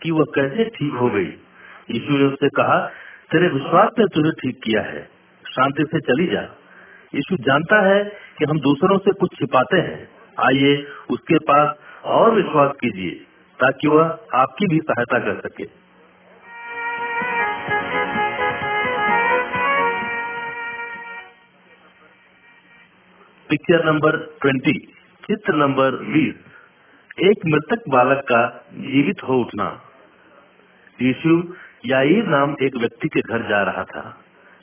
कि 0.02 0.10
वह 0.10 0.24
कैसे 0.34 0.64
ठीक 0.64 0.92
हो 0.92 1.10
गई। 1.10 1.32
यीशु 1.90 2.18
ने 2.18 2.24
उससे 2.24 2.48
कहा, 2.48 2.90
तेरे 3.32 3.48
विश्वास 3.48 3.90
ने 3.98 4.04
तुझे 4.04 4.30
ठीक 4.30 4.60
किया 4.64 4.82
है। 4.82 5.08
शांति 5.50 5.84
से 5.84 6.00
चली 6.00 6.26
जा। 6.26 6.42
यीशु 7.14 7.36
जानता 7.36 7.86
है 7.86 8.04
कि 8.38 8.44
हम 8.44 8.60
दूसरों 8.60 8.98
से 8.98 9.12
कुछ 9.12 9.30
छिपाते 9.38 9.78
हैं। 9.78 10.08
आइए 10.40 10.86
उसके 11.10 11.38
पास 11.38 11.76
और 12.04 12.34
विश्वास 12.34 12.72
कीजिए, 12.80 13.10
ताकि 13.60 13.88
वह 13.88 14.18
आपकी 14.34 14.66
भी 14.66 14.78
सहायता 14.78 15.18
कर 15.18 15.48
सके। 15.48 15.87
पिक्चर 23.50 23.84
नंबर 23.84 24.16
20 24.16 24.76
चित्र 25.26 25.54
नंबर 25.54 25.90
20 25.90 26.34
एक 27.20 27.46
मृतक 27.46 27.82
बालक 27.88 28.18
का 28.18 28.66
जीवित 28.72 29.22
हो 29.28 29.40
उठना। 29.40 29.80
यीशु, 31.02 31.54
याईर 31.86 32.26
नाम 32.26 32.56
एक 32.62 32.76
व्यक्ति 32.76 33.08
के 33.08 33.20
घर 33.20 33.48
जा 33.48 33.62
रहा 33.62 33.84
था। 33.84 34.18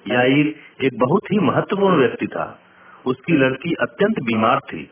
याईर 0.07 0.55
एक 0.83 0.99
बहुत 0.99 1.21
ही 1.31 1.39
महत्वपूर्ण 1.39 1.97
व्यक्ति 1.97 2.27
था। 2.27 2.59
उसकी 3.05 3.33
लड़की 3.33 3.73
अत्यंत 3.73 4.19
बीमार 4.19 4.59
थी। 4.59 4.89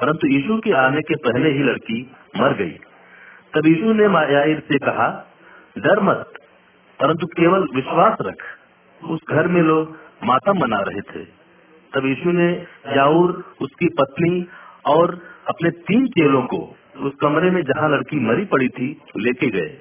परंतु 0.00 0.28
यीशु 0.28 0.58
के 0.58 0.72
आने 0.72 1.00
के 1.00 1.14
पहले 1.14 1.50
ही 1.50 1.62
लड़की 1.62 2.10
मर 2.40 2.54
गई। 2.54 2.78
तब 3.54 3.66
यीशु 3.66 3.92
ने 3.92 4.34
याईर 4.34 4.60
से 4.60 4.78
कहा, 4.78 5.34
डर 5.78 6.00
मत, 6.00 6.32
परंतु 7.00 7.26
केवल 7.26 7.60
विश्वास 7.74 8.18
रख। 8.22 8.36
उस 9.04 9.20
घर 9.30 9.48
में 9.48 9.62
लोग 9.62 9.96
मातम 10.24 10.58
मना 10.58 10.80
रहे 10.80 11.00
थे। 11.00 11.39
तब 11.94 12.06
यीशु 12.06 12.30
ने 12.30 12.52
याऊर 12.96 13.54
उसकी 13.60 13.86
पत्नी 13.86 14.46
और 14.86 15.22
अपने 15.48 15.70
तीन 15.70 16.06
चेलों 16.06 16.42
को 16.42 16.76
उस 16.96 17.12
कमरे 17.20 17.50
में 17.50 17.62
जहाँ 17.62 17.88
लड़की 17.88 18.16
मरी 18.16 18.44
पड़ी 18.44 18.68
थी, 18.68 19.02
लेके 19.16 19.46
गए। 19.46 19.78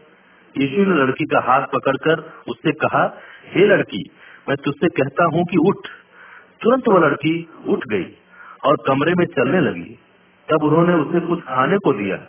यीशु 0.57 0.91
ने 0.91 1.03
लड़की 1.03 1.25
का 1.25 1.39
हाथ 1.39 1.61
पकड़कर 1.61 2.33
उससे 2.47 2.71
कहा, 2.71 3.17
हे 3.45 3.67
लड़की, 3.67 4.09
मैं 4.49 4.57
तुझसे 4.57 4.87
कहता 4.87 5.23
हूँ 5.23 5.45
कि 5.45 5.57
उठ। 5.57 5.75
तुरंत 6.61 6.87
वह 6.87 6.99
लड़की 6.99 7.49
उठ 7.67 7.79
गई 7.87 8.05
और 8.65 8.77
कमरे 8.87 9.13
में 9.13 9.25
चलने 9.25 9.61
लगी। 9.61 9.99
तब 10.51 10.63
उन्होंने 10.63 10.93
उसे 10.93 11.19
कुछ 11.19 11.39
खाने 11.39 11.77
को 11.77 11.93
दिया। 11.93 12.27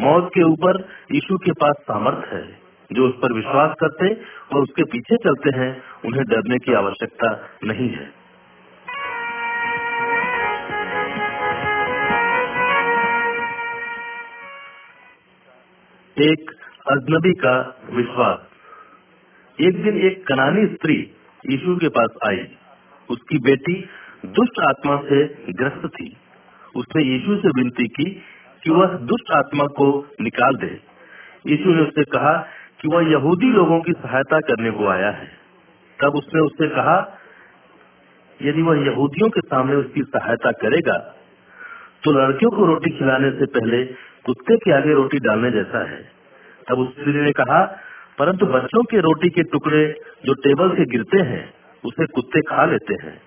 मौत 0.00 0.30
के 0.34 0.42
ऊपर 0.42 0.88
यीशु 1.12 1.36
के 1.36 1.52
पास 1.52 1.74
सामर्थ 1.82 2.32
है। 2.32 2.60
जो 2.92 3.08
उस 3.08 3.14
पर 3.14 3.32
विश्वास 3.32 3.74
करते 3.80 4.14
और 4.54 4.62
उसके 4.62 4.82
पीछे 4.84 5.16
चलते 5.16 5.58
हैं, 5.58 5.82
उन्हें 6.06 6.24
डरने 6.24 6.58
की 6.58 6.72
आवश्यकता 6.72 7.50
नहीं 7.64 7.90
है। 7.90 8.19
एक 16.22 16.50
अजनबी 16.90 17.32
का 17.32 17.52
विश्वास। 17.90 18.38
एक 19.58 19.82
दिन 19.82 19.96
एक 19.98 20.26
कनानी 20.26 20.66
स्त्री 20.66 20.96
यीशु 21.50 21.76
के 21.76 21.88
पास 21.88 22.16
आई। 22.26 22.46
उसकी 23.10 23.38
बेटी 23.38 23.74
दुष्ट 24.26 24.60
आत्मा 24.60 24.96
से 24.96 25.24
ग्रस्त 25.50 25.86
थी। 25.86 26.16
उसने 26.76 27.04
यीशु 27.04 27.36
से 27.36 27.48
विनती 27.48 27.86
की 27.88 28.04
कि 28.64 28.70
वह 28.70 28.86
दुष्ट 28.86 29.30
आत्मा 29.32 29.64
को 29.64 29.88
निकाल 30.20 30.56
दे। 30.56 30.80
यीशु 31.46 31.74
ने 31.74 31.82
उससे 31.82 32.04
कहा 32.04 32.34
कि 32.80 32.88
वह 32.88 33.10
यहूदी 33.10 33.52
लोगों 33.52 33.80
की 33.80 33.92
सहायता 33.92 34.40
करने 34.40 34.70
को 34.70 34.86
आया 34.86 35.10
है। 35.10 35.28
तब 35.98 36.16
उसने 36.16 36.40
उससे 36.40 36.68
कहा, 36.68 37.16
यदि 38.42 38.62
वह 38.62 38.84
यहूदियों 38.86 39.28
के 39.30 39.40
सामने 39.40 39.76
उसकी 39.76 40.02
सहायता 40.02 40.50
करेगा 40.52 40.98
तो 42.04 42.10
लड़कियों 42.10 42.50
को 42.50 42.66
रोटी 42.66 42.90
खिलाने 42.90 43.30
से 43.30 43.46
पहले 43.46 44.09
कुत्ते 44.26 44.56
के 44.56 44.72
आगे 44.72 44.94
रोटी 44.94 45.18
डालने 45.18 45.50
जैसा 45.50 45.90
है। 45.90 46.10
तब 46.68 46.78
उस 46.78 46.88
स्त्री 46.88 47.12
ने 47.12 47.32
कहा, 47.32 47.78
परंतु 48.18 48.46
बच्चों 48.46 48.82
के 48.82 49.00
रोटी 49.00 49.30
के 49.30 49.42
टुकड़े 49.42 50.00
जो 50.24 50.32
टेबल 50.34 50.76
से 50.76 50.84
गिरते 50.84 51.18
हैं, 51.18 51.54
उसे 51.84 52.06
कुत्ते 52.06 52.40
खा 52.40 52.64
लेते 52.64 52.94
हैं। 52.94 53.22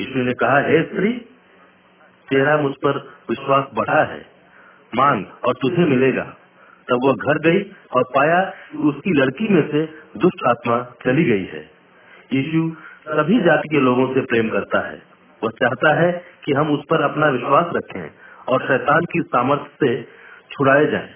यीशु 0.00 0.18
ने 0.18 0.32
कहा, 0.32 0.58
हे 0.58 0.82
स्त्री, 0.82 1.12
तेरा 2.28 2.56
मुझ 2.56 2.72
पर 2.72 2.98
विश्वास 3.30 3.64
बढ़ा 3.74 4.04
है। 4.04 4.26
मांग 4.94 5.24
और 5.44 5.54
तुझे 5.54 5.84
मिलेगा। 5.84 6.36
तब 6.90 7.00
वह 7.04 7.12
घर 7.12 7.38
गई 7.38 7.72
और 7.96 8.02
पाया 8.02 8.52
उसकी 8.80 9.10
लड़की 9.10 9.48
में 9.48 9.70
से 9.70 9.86
दुष्ट 10.16 10.46
आत्मा 10.48 10.94
चली 11.04 11.24
गई 11.24 11.44
है। 11.44 11.70
यीशु 12.32 12.72
सभी 13.08 13.40
जाति 13.40 13.68
के 13.68 13.80
लोगों 13.80 14.14
से 14.14 14.20
प्रेम 14.20 14.48
करता 14.48 14.88
है। 14.88 15.02
वह 15.44 15.50
चाहता 15.50 15.94
है 15.94 16.24
कि 16.44 16.52
हम 16.52 16.70
उस 16.70 16.80
पर 16.90 17.02
अपना 17.02 17.28
विश्वास 17.28 17.66
रखें 17.76 18.10
और 18.48 18.62
शैतान 18.68 19.00
की 19.00 19.22
सामर्थ्य 19.22 19.70
से 19.80 20.15
छुड़ाए 20.56 20.86
जाएँ। 20.86 21.08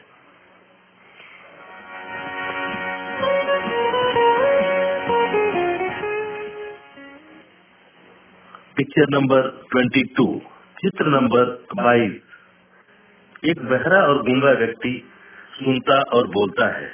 पिक्चर 8.76 9.06
नंबर 9.10 9.66
22 9.76 10.38
चित्र 10.80 11.06
नंबर 11.06 11.66
22 11.74 12.12
एक 13.50 13.58
बहरा 13.58 14.02
और 14.02 14.22
गूँगा 14.22 14.50
व्यक्ति 14.50 15.10
सुनता 15.54 16.00
और 16.00 16.26
बोलता 16.26 16.76
है। 16.78 16.92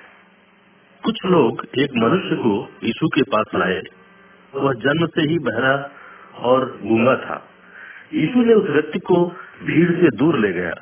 कुछ 1.05 1.25
लोग 1.25 1.67
एक 1.79 1.91
मनुष्य 1.97 2.37
को 2.37 2.69
यीशु 2.85 3.09
के 3.09 3.23
पास 3.23 3.47
लाए। 3.55 3.83
वह 4.55 4.73
जन्म 4.73 5.07
से 5.07 5.23
ही 5.23 5.39
बहरा 5.39 5.91
और 6.37 6.81
गूँगा 6.83 7.17
था। 7.17 7.49
यीशु 8.15 8.43
ने 8.43 8.55
उस 8.55 8.71
व्यक्ति 8.71 8.99
को 8.99 9.27
भीड़ 9.63 9.91
से 9.93 10.17
दूर 10.17 10.39
ले 10.39 10.53
गया। 10.53 10.73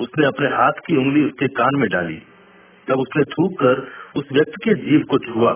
उसने 0.00 0.26
अपने 0.26 0.48
हाथ 0.48 0.80
की 0.86 0.96
उंगली 0.96 1.24
उसके 1.24 1.48
कान 1.54 1.78
में 1.80 1.88
डाली। 1.90 2.22
तब 2.88 2.98
उसने 2.98 3.24
थूक 3.24 3.52
कर 3.60 3.86
उस 4.16 4.28
व्यक्ति 4.32 4.64
के 4.64 4.74
जीव 4.74 5.02
को 5.10 5.18
छुआ। 5.18 5.52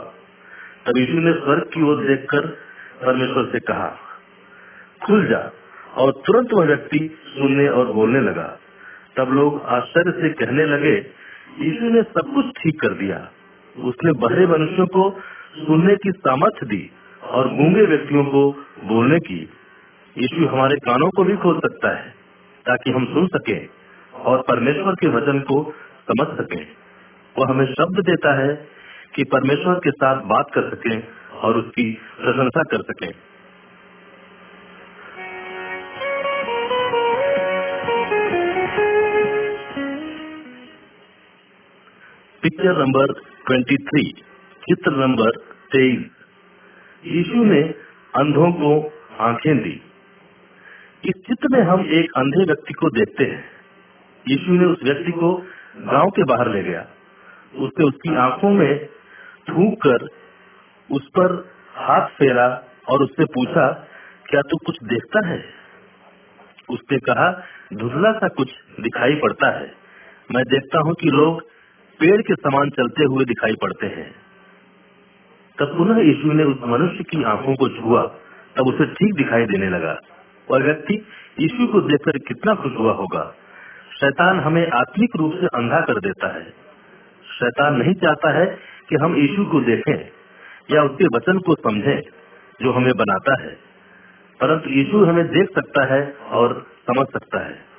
तब 0.87 0.99
यीशु 0.99 1.19
ने 1.19 1.33
स्वर्ग 1.33 1.71
की 1.75 1.83
ओर 1.83 2.05
देखकर 2.05 2.47
परमेश्वर 3.05 3.49
से 3.53 3.61
कहा, 3.61 3.89
खुल 5.07 5.27
जा 5.27 5.39
और 5.95 6.13
तुरंत 6.27 6.53
वह 6.53 6.65
व्यक्ति 6.65 6.99
सुनने 7.29 7.69
और 7.69 7.93
बोलने 7.93 8.21
लगा। 8.21 8.47
तब 9.17 9.33
लोग 9.33 9.63
आश्चर्य 9.69 10.13
से 10.13 10.29
कहने 10.35 10.65
लगे, 10.67 10.95
यीशु 11.61 11.89
ने 11.89 12.03
सब 12.03 12.33
कुछ 12.35 12.47
ठीक 12.63 12.81
कर 12.81 12.95
दिया। 12.95 13.29
उसने 13.77 14.13
बहरे 14.13 14.47
मनुष्यों 14.47 14.87
को 14.87 15.11
सुनने 15.59 15.95
की 15.97 16.11
सामर्थ्य 16.11 16.67
दी 16.67 16.91
और 17.23 17.49
गूँगे 17.49 17.83
व्यक्तियों 17.83 18.25
को 18.25 18.51
बोलने 18.85 19.19
की। 19.19 19.39
यीशु 20.17 20.47
हमारे 20.47 20.77
कानों 20.77 21.11
को 21.11 21.25
भी 21.25 21.37
खोल 21.37 21.59
सकता 21.59 21.97
है 21.97 22.15
ताकि 22.67 22.91
हम 22.91 23.05
सुन 23.05 23.27
सकें। 23.27 23.69
और 24.25 24.43
परमेश्वर 24.43 24.93
के 24.93 25.09
वचन 25.09 25.41
को 25.41 25.75
समझ 26.11 26.39
सके। 26.39 26.63
वह 27.39 27.51
हमें 27.51 27.67
शब्द 27.67 28.01
देता 28.01 28.35
है 28.41 28.69
कि 29.15 29.25
परमेश्वर 29.25 29.75
के 29.75 29.91
साथ 29.91 30.23
बात 30.23 30.47
कर 30.55 30.71
सके 30.71 31.01
और 31.39 31.57
उसकी 31.57 31.93
प्रशंसा 31.93 32.63
कर 32.63 32.83
सके। 32.83 33.35
पिक्चर 42.43 42.79
नंबर 42.79 43.13
23 43.51 44.13
चित्र 44.69 44.93
नंबर 44.93 45.31
23 45.73 45.99
यीशु 47.07 47.45
ने 47.45 47.63
अंधों 48.15 48.53
को 48.53 48.93
आँखें 49.21 49.59
दी। 49.59 49.83
इस 51.05 51.15
चित्र 51.29 51.49
में 51.51 51.63
हम 51.63 51.81
एक 51.81 52.13
अंधे 52.17 52.45
व्यक्ति 52.45 52.73
को 52.73 52.91
देखते 52.91 53.25
हैं। 53.25 53.54
यीशु 54.29 54.53
ने 54.53 54.65
उस 54.65 54.79
व्यक्ति 54.83 55.13
को 55.13 55.47
गाँव 55.79 56.11
के 56.11 56.25
बाहर 56.25 56.49
ले 56.49 56.63
गया। 56.63 56.87
उसने 57.59 57.85
उसकी 57.85 58.17
आँखों 58.17 58.51
में 58.51 58.87
थूक 59.49 59.83
कर 59.87 60.09
उस 60.91 61.09
पर 61.09 61.49
हाथ 61.75 62.07
फेरा 62.07 62.65
और 62.89 63.03
उससे 63.03 63.25
पूछा, 63.25 63.69
क्या 64.31 64.41
तू 64.41 64.57
कुछ 64.57 64.77
देखता 64.85 65.29
है? 65.29 65.45
उसने 66.71 66.99
कहा, 66.99 67.45
धुंधला 67.75 68.13
सा 68.13 68.29
कुछ 68.29 68.51
दिखाई 68.81 69.15
पड़ता 69.15 69.51
है। 69.51 69.73
मैं 70.35 70.45
देखता 70.45 70.79
हूँ 70.79 70.95
कि 70.95 71.09
लोग 71.09 71.43
पेड़ 72.01 72.23
के 72.23 72.35
समान 72.35 72.71
चलते 72.71 73.05
हुए 73.05 73.25
दिखाई 73.25 73.55
पड़ते 73.63 73.87
हैं। 73.87 74.15
तब 75.59 75.77
पुनः 75.77 75.99
यीशु 75.99 76.33
ने 76.33 76.45
उस 76.45 76.57
मनुष्य 76.65 77.05
की 77.05 77.23
आँखों 77.23 77.55
को 77.55 77.69
छुआ। 77.69 78.03
तब 78.57 78.67
उसे 78.67 78.87
ठीक 78.87 79.15
दिखाई 79.15 79.47
देने 79.47 79.69
लगा 79.71 79.99
और 80.51 80.63
व्यक्ति 80.63 80.95
यीशु 81.41 81.67
को 81.67 81.81
देखकर 81.81 82.19
कितना 82.19 82.55
खुश 82.55 82.73
हुआ 82.79 82.93
होगा। 82.93 83.35
शैतान 84.01 84.41
हमें 84.41 84.71
आत्मिक 84.71 85.11
रूप 85.17 85.35
से 85.41 85.47
अंधा 85.47 85.81
कर 85.81 86.01
देता 86.01 86.35
है। 86.35 86.45
शैतान 87.39 87.75
नहीं 87.75 87.95
चाहता 87.95 88.31
है 88.31 88.47
कि 88.89 88.97
हम 88.97 89.17
यीशु 89.17 89.45
को 89.45 89.61
देखें 89.61 90.09
या 90.71 90.83
उसके 90.83 91.05
वचन 91.05 91.39
को 91.39 91.55
समझें 91.55 92.01
जो 92.63 92.73
हमें 92.73 92.95
बनाता 92.97 93.43
है। 93.43 93.51
परंतु 94.41 94.71
यीशु 94.71 95.05
हमें 95.05 95.29
देख 95.29 95.49
सकता 95.55 95.95
है 95.95 96.17
और 96.31 96.67
समझ 96.91 97.07
सकता 97.07 97.39
है। 97.39 97.75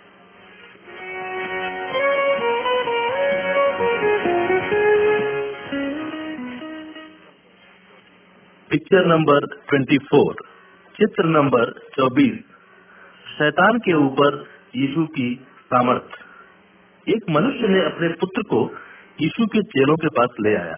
पिक्चर 8.69 9.05
नंबर 9.05 9.39
24 9.45 10.33
चित्र 10.97 11.23
नंबर 11.25 11.65
24 11.69 12.33
शैतान 13.37 13.77
के 13.79 13.93
ऊपर 13.93 14.45
यीशु 14.75 15.05
की 15.05 15.47
सामर्थ। 15.65 17.09
एक 17.09 17.29
मनुष्य 17.29 17.67
ने 17.67 17.85
अपने 17.85 18.09
पुत्र 18.09 18.41
को 18.41 18.75
यीशु 19.21 19.45
के 19.45 19.61
चेलों 19.61 19.95
के 19.95 20.07
पास 20.07 20.29
ले 20.41 20.55
आया। 20.55 20.75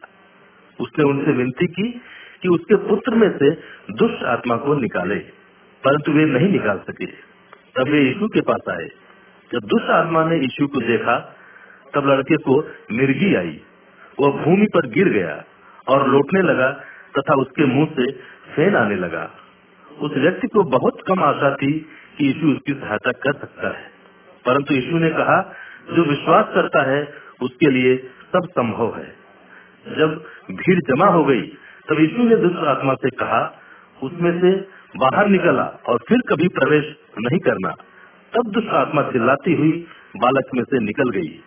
उसने 0.79 1.05
उनसे 1.05 1.31
विनती 1.31 1.67
की 1.67 2.01
कि 2.41 2.49
उसके 2.49 2.75
पुत्र 2.75 3.15
में 3.15 3.37
से 3.37 3.49
दुष्ट 3.93 4.23
आत्मा 4.23 4.57
को 4.57 4.75
निकाले, 4.75 5.15
परंतु 5.83 6.11
वे 6.11 6.25
नहीं 6.25 6.49
निकाल 6.49 6.77
सके। 6.77 7.05
तब 7.75 7.89
वे 7.89 8.01
यीशु 8.01 8.27
के 8.27 8.41
पास 8.41 8.61
आए। 8.69 8.87
जब 9.51 9.59
दुष्ट 9.59 9.89
आत्मा 9.89 10.25
ने 10.25 10.35
यीशु 10.35 10.67
को 10.67 10.81
देखा, 10.81 11.35
तब 11.93 12.07
लड़के 12.07 12.37
को 12.37 12.71
मिर्गी 12.91 13.35
आई। 13.35 13.61
वह 14.19 14.43
भूमि 14.43 14.65
पर 14.73 14.87
गिर 14.87 15.09
गया 15.09 15.43
और 15.87 16.07
लौटने 16.09 16.41
लगा 16.41 16.71
तथा 17.17 17.35
उसके 17.35 17.65
मुँह 17.65 17.85
से 17.85 18.11
फेन 18.55 18.75
आने 18.75 18.95
लगा। 18.95 19.31
उस 19.99 20.11
व्यक्ति 20.13 20.47
को 20.47 20.63
बहुत 20.63 21.03
कम 21.07 21.23
आशा 21.23 21.55
थी 21.55 21.73
कि 22.17 22.27
यीशु 22.27 22.47
उसकी 22.47 22.73
सहायता 22.73 23.11
कर 23.11 23.33
सकता 23.33 23.67
है। 23.67 23.96
परंतु 24.47 24.73
यीशु 24.73 24.97
ने 24.97 25.09
कहा, 25.09 25.55
जो 25.93 26.03
विश्वास 26.03 26.45
करता 26.53 26.91
है, 26.91 27.13
उसके 27.41 27.71
लिए 27.71 27.97
सब 28.33 28.47
संभव 28.51 28.95
है। 28.95 29.15
जब 29.97 30.25
भीड़ 30.51 30.79
जमा 30.79 31.05
हो 31.05 31.25
गई, 31.25 31.41
तब 31.89 31.99
यीशु 31.99 32.23
ने 32.23 32.35
दुष्ट 32.35 32.57
आत्मा 32.57 32.93
से 32.93 33.09
कहा, 33.09 33.61
उसमें 34.03 34.41
से 34.41 34.67
बाहर 34.97 35.27
निकला 35.27 35.63
और 35.63 35.99
फिर 36.07 36.17
कभी 36.29 36.47
प्रवेश 36.47 36.95
नहीं 37.19 37.39
करना। 37.39 37.69
तब 38.35 38.51
दुष्ट 38.51 38.67
आत्मा 38.67 39.01
चिल्लाती 39.01 39.53
हुई 39.53 39.87
बालक 40.17 40.45
में 40.55 40.63
से 40.63 40.79
निकल 40.79 41.09
गई। 41.09 41.39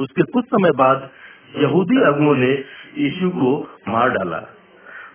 उसके 0.00 0.22
कुछ 0.22 0.44
समय 0.44 0.70
बाद 0.70 1.10
यहूदी 1.56 2.02
अगुओं 2.02 2.36
ने 2.36 2.64
यीशु 2.98 3.30
को 3.30 3.78
मार 3.88 4.10
डाला। 4.10 4.38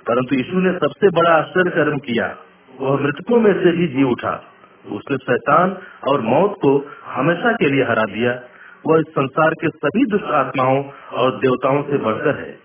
परंतु 0.07 0.35
यीशु 0.35 0.59
ने 0.59 0.73
सबसे 0.73 1.09
बड़ा 1.09 1.31
आश्चर्य 1.31 1.71
कर्म 1.71 1.97
किया, 1.97 2.37
वह 2.79 2.99
मृतकों 3.01 3.39
में 3.39 3.63
से 3.63 3.71
भी 3.71 3.87
जी 3.87 4.03
उठा। 4.03 4.53
उसने 4.91 5.17
शैतान 5.17 5.77
और 6.07 6.21
मौत 6.21 6.55
को 6.61 6.71
हमेशा 7.05 7.51
के 7.51 7.69
लिए 7.69 7.83
हरा 7.83 8.03
दिया। 8.03 8.31
वह 8.87 8.99
इस 8.99 9.05
संसार 9.11 9.53
के 9.53 9.69
सभी 9.69 10.05
दुष्ट 10.05 10.31
आत्माओं 10.35 10.83
और 11.13 11.31
देवताओं 11.37 11.81
से 11.83 11.97
बढ़कर 11.97 12.39
है 12.39 12.59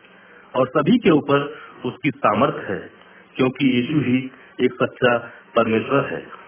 और 0.55 0.69
सभी 0.69 0.99
के 0.99 1.11
ऊपर 1.11 1.55
उसकी 1.85 2.11
सामर्थ 2.11 2.71
है, 2.71 2.79
क्योंकि 3.37 3.67
यीशु 3.77 4.01
ही 4.01 4.31
एक 4.61 4.75
सच्चा 4.83 5.17
परमेश्वर 5.57 6.05
है। 6.05 6.42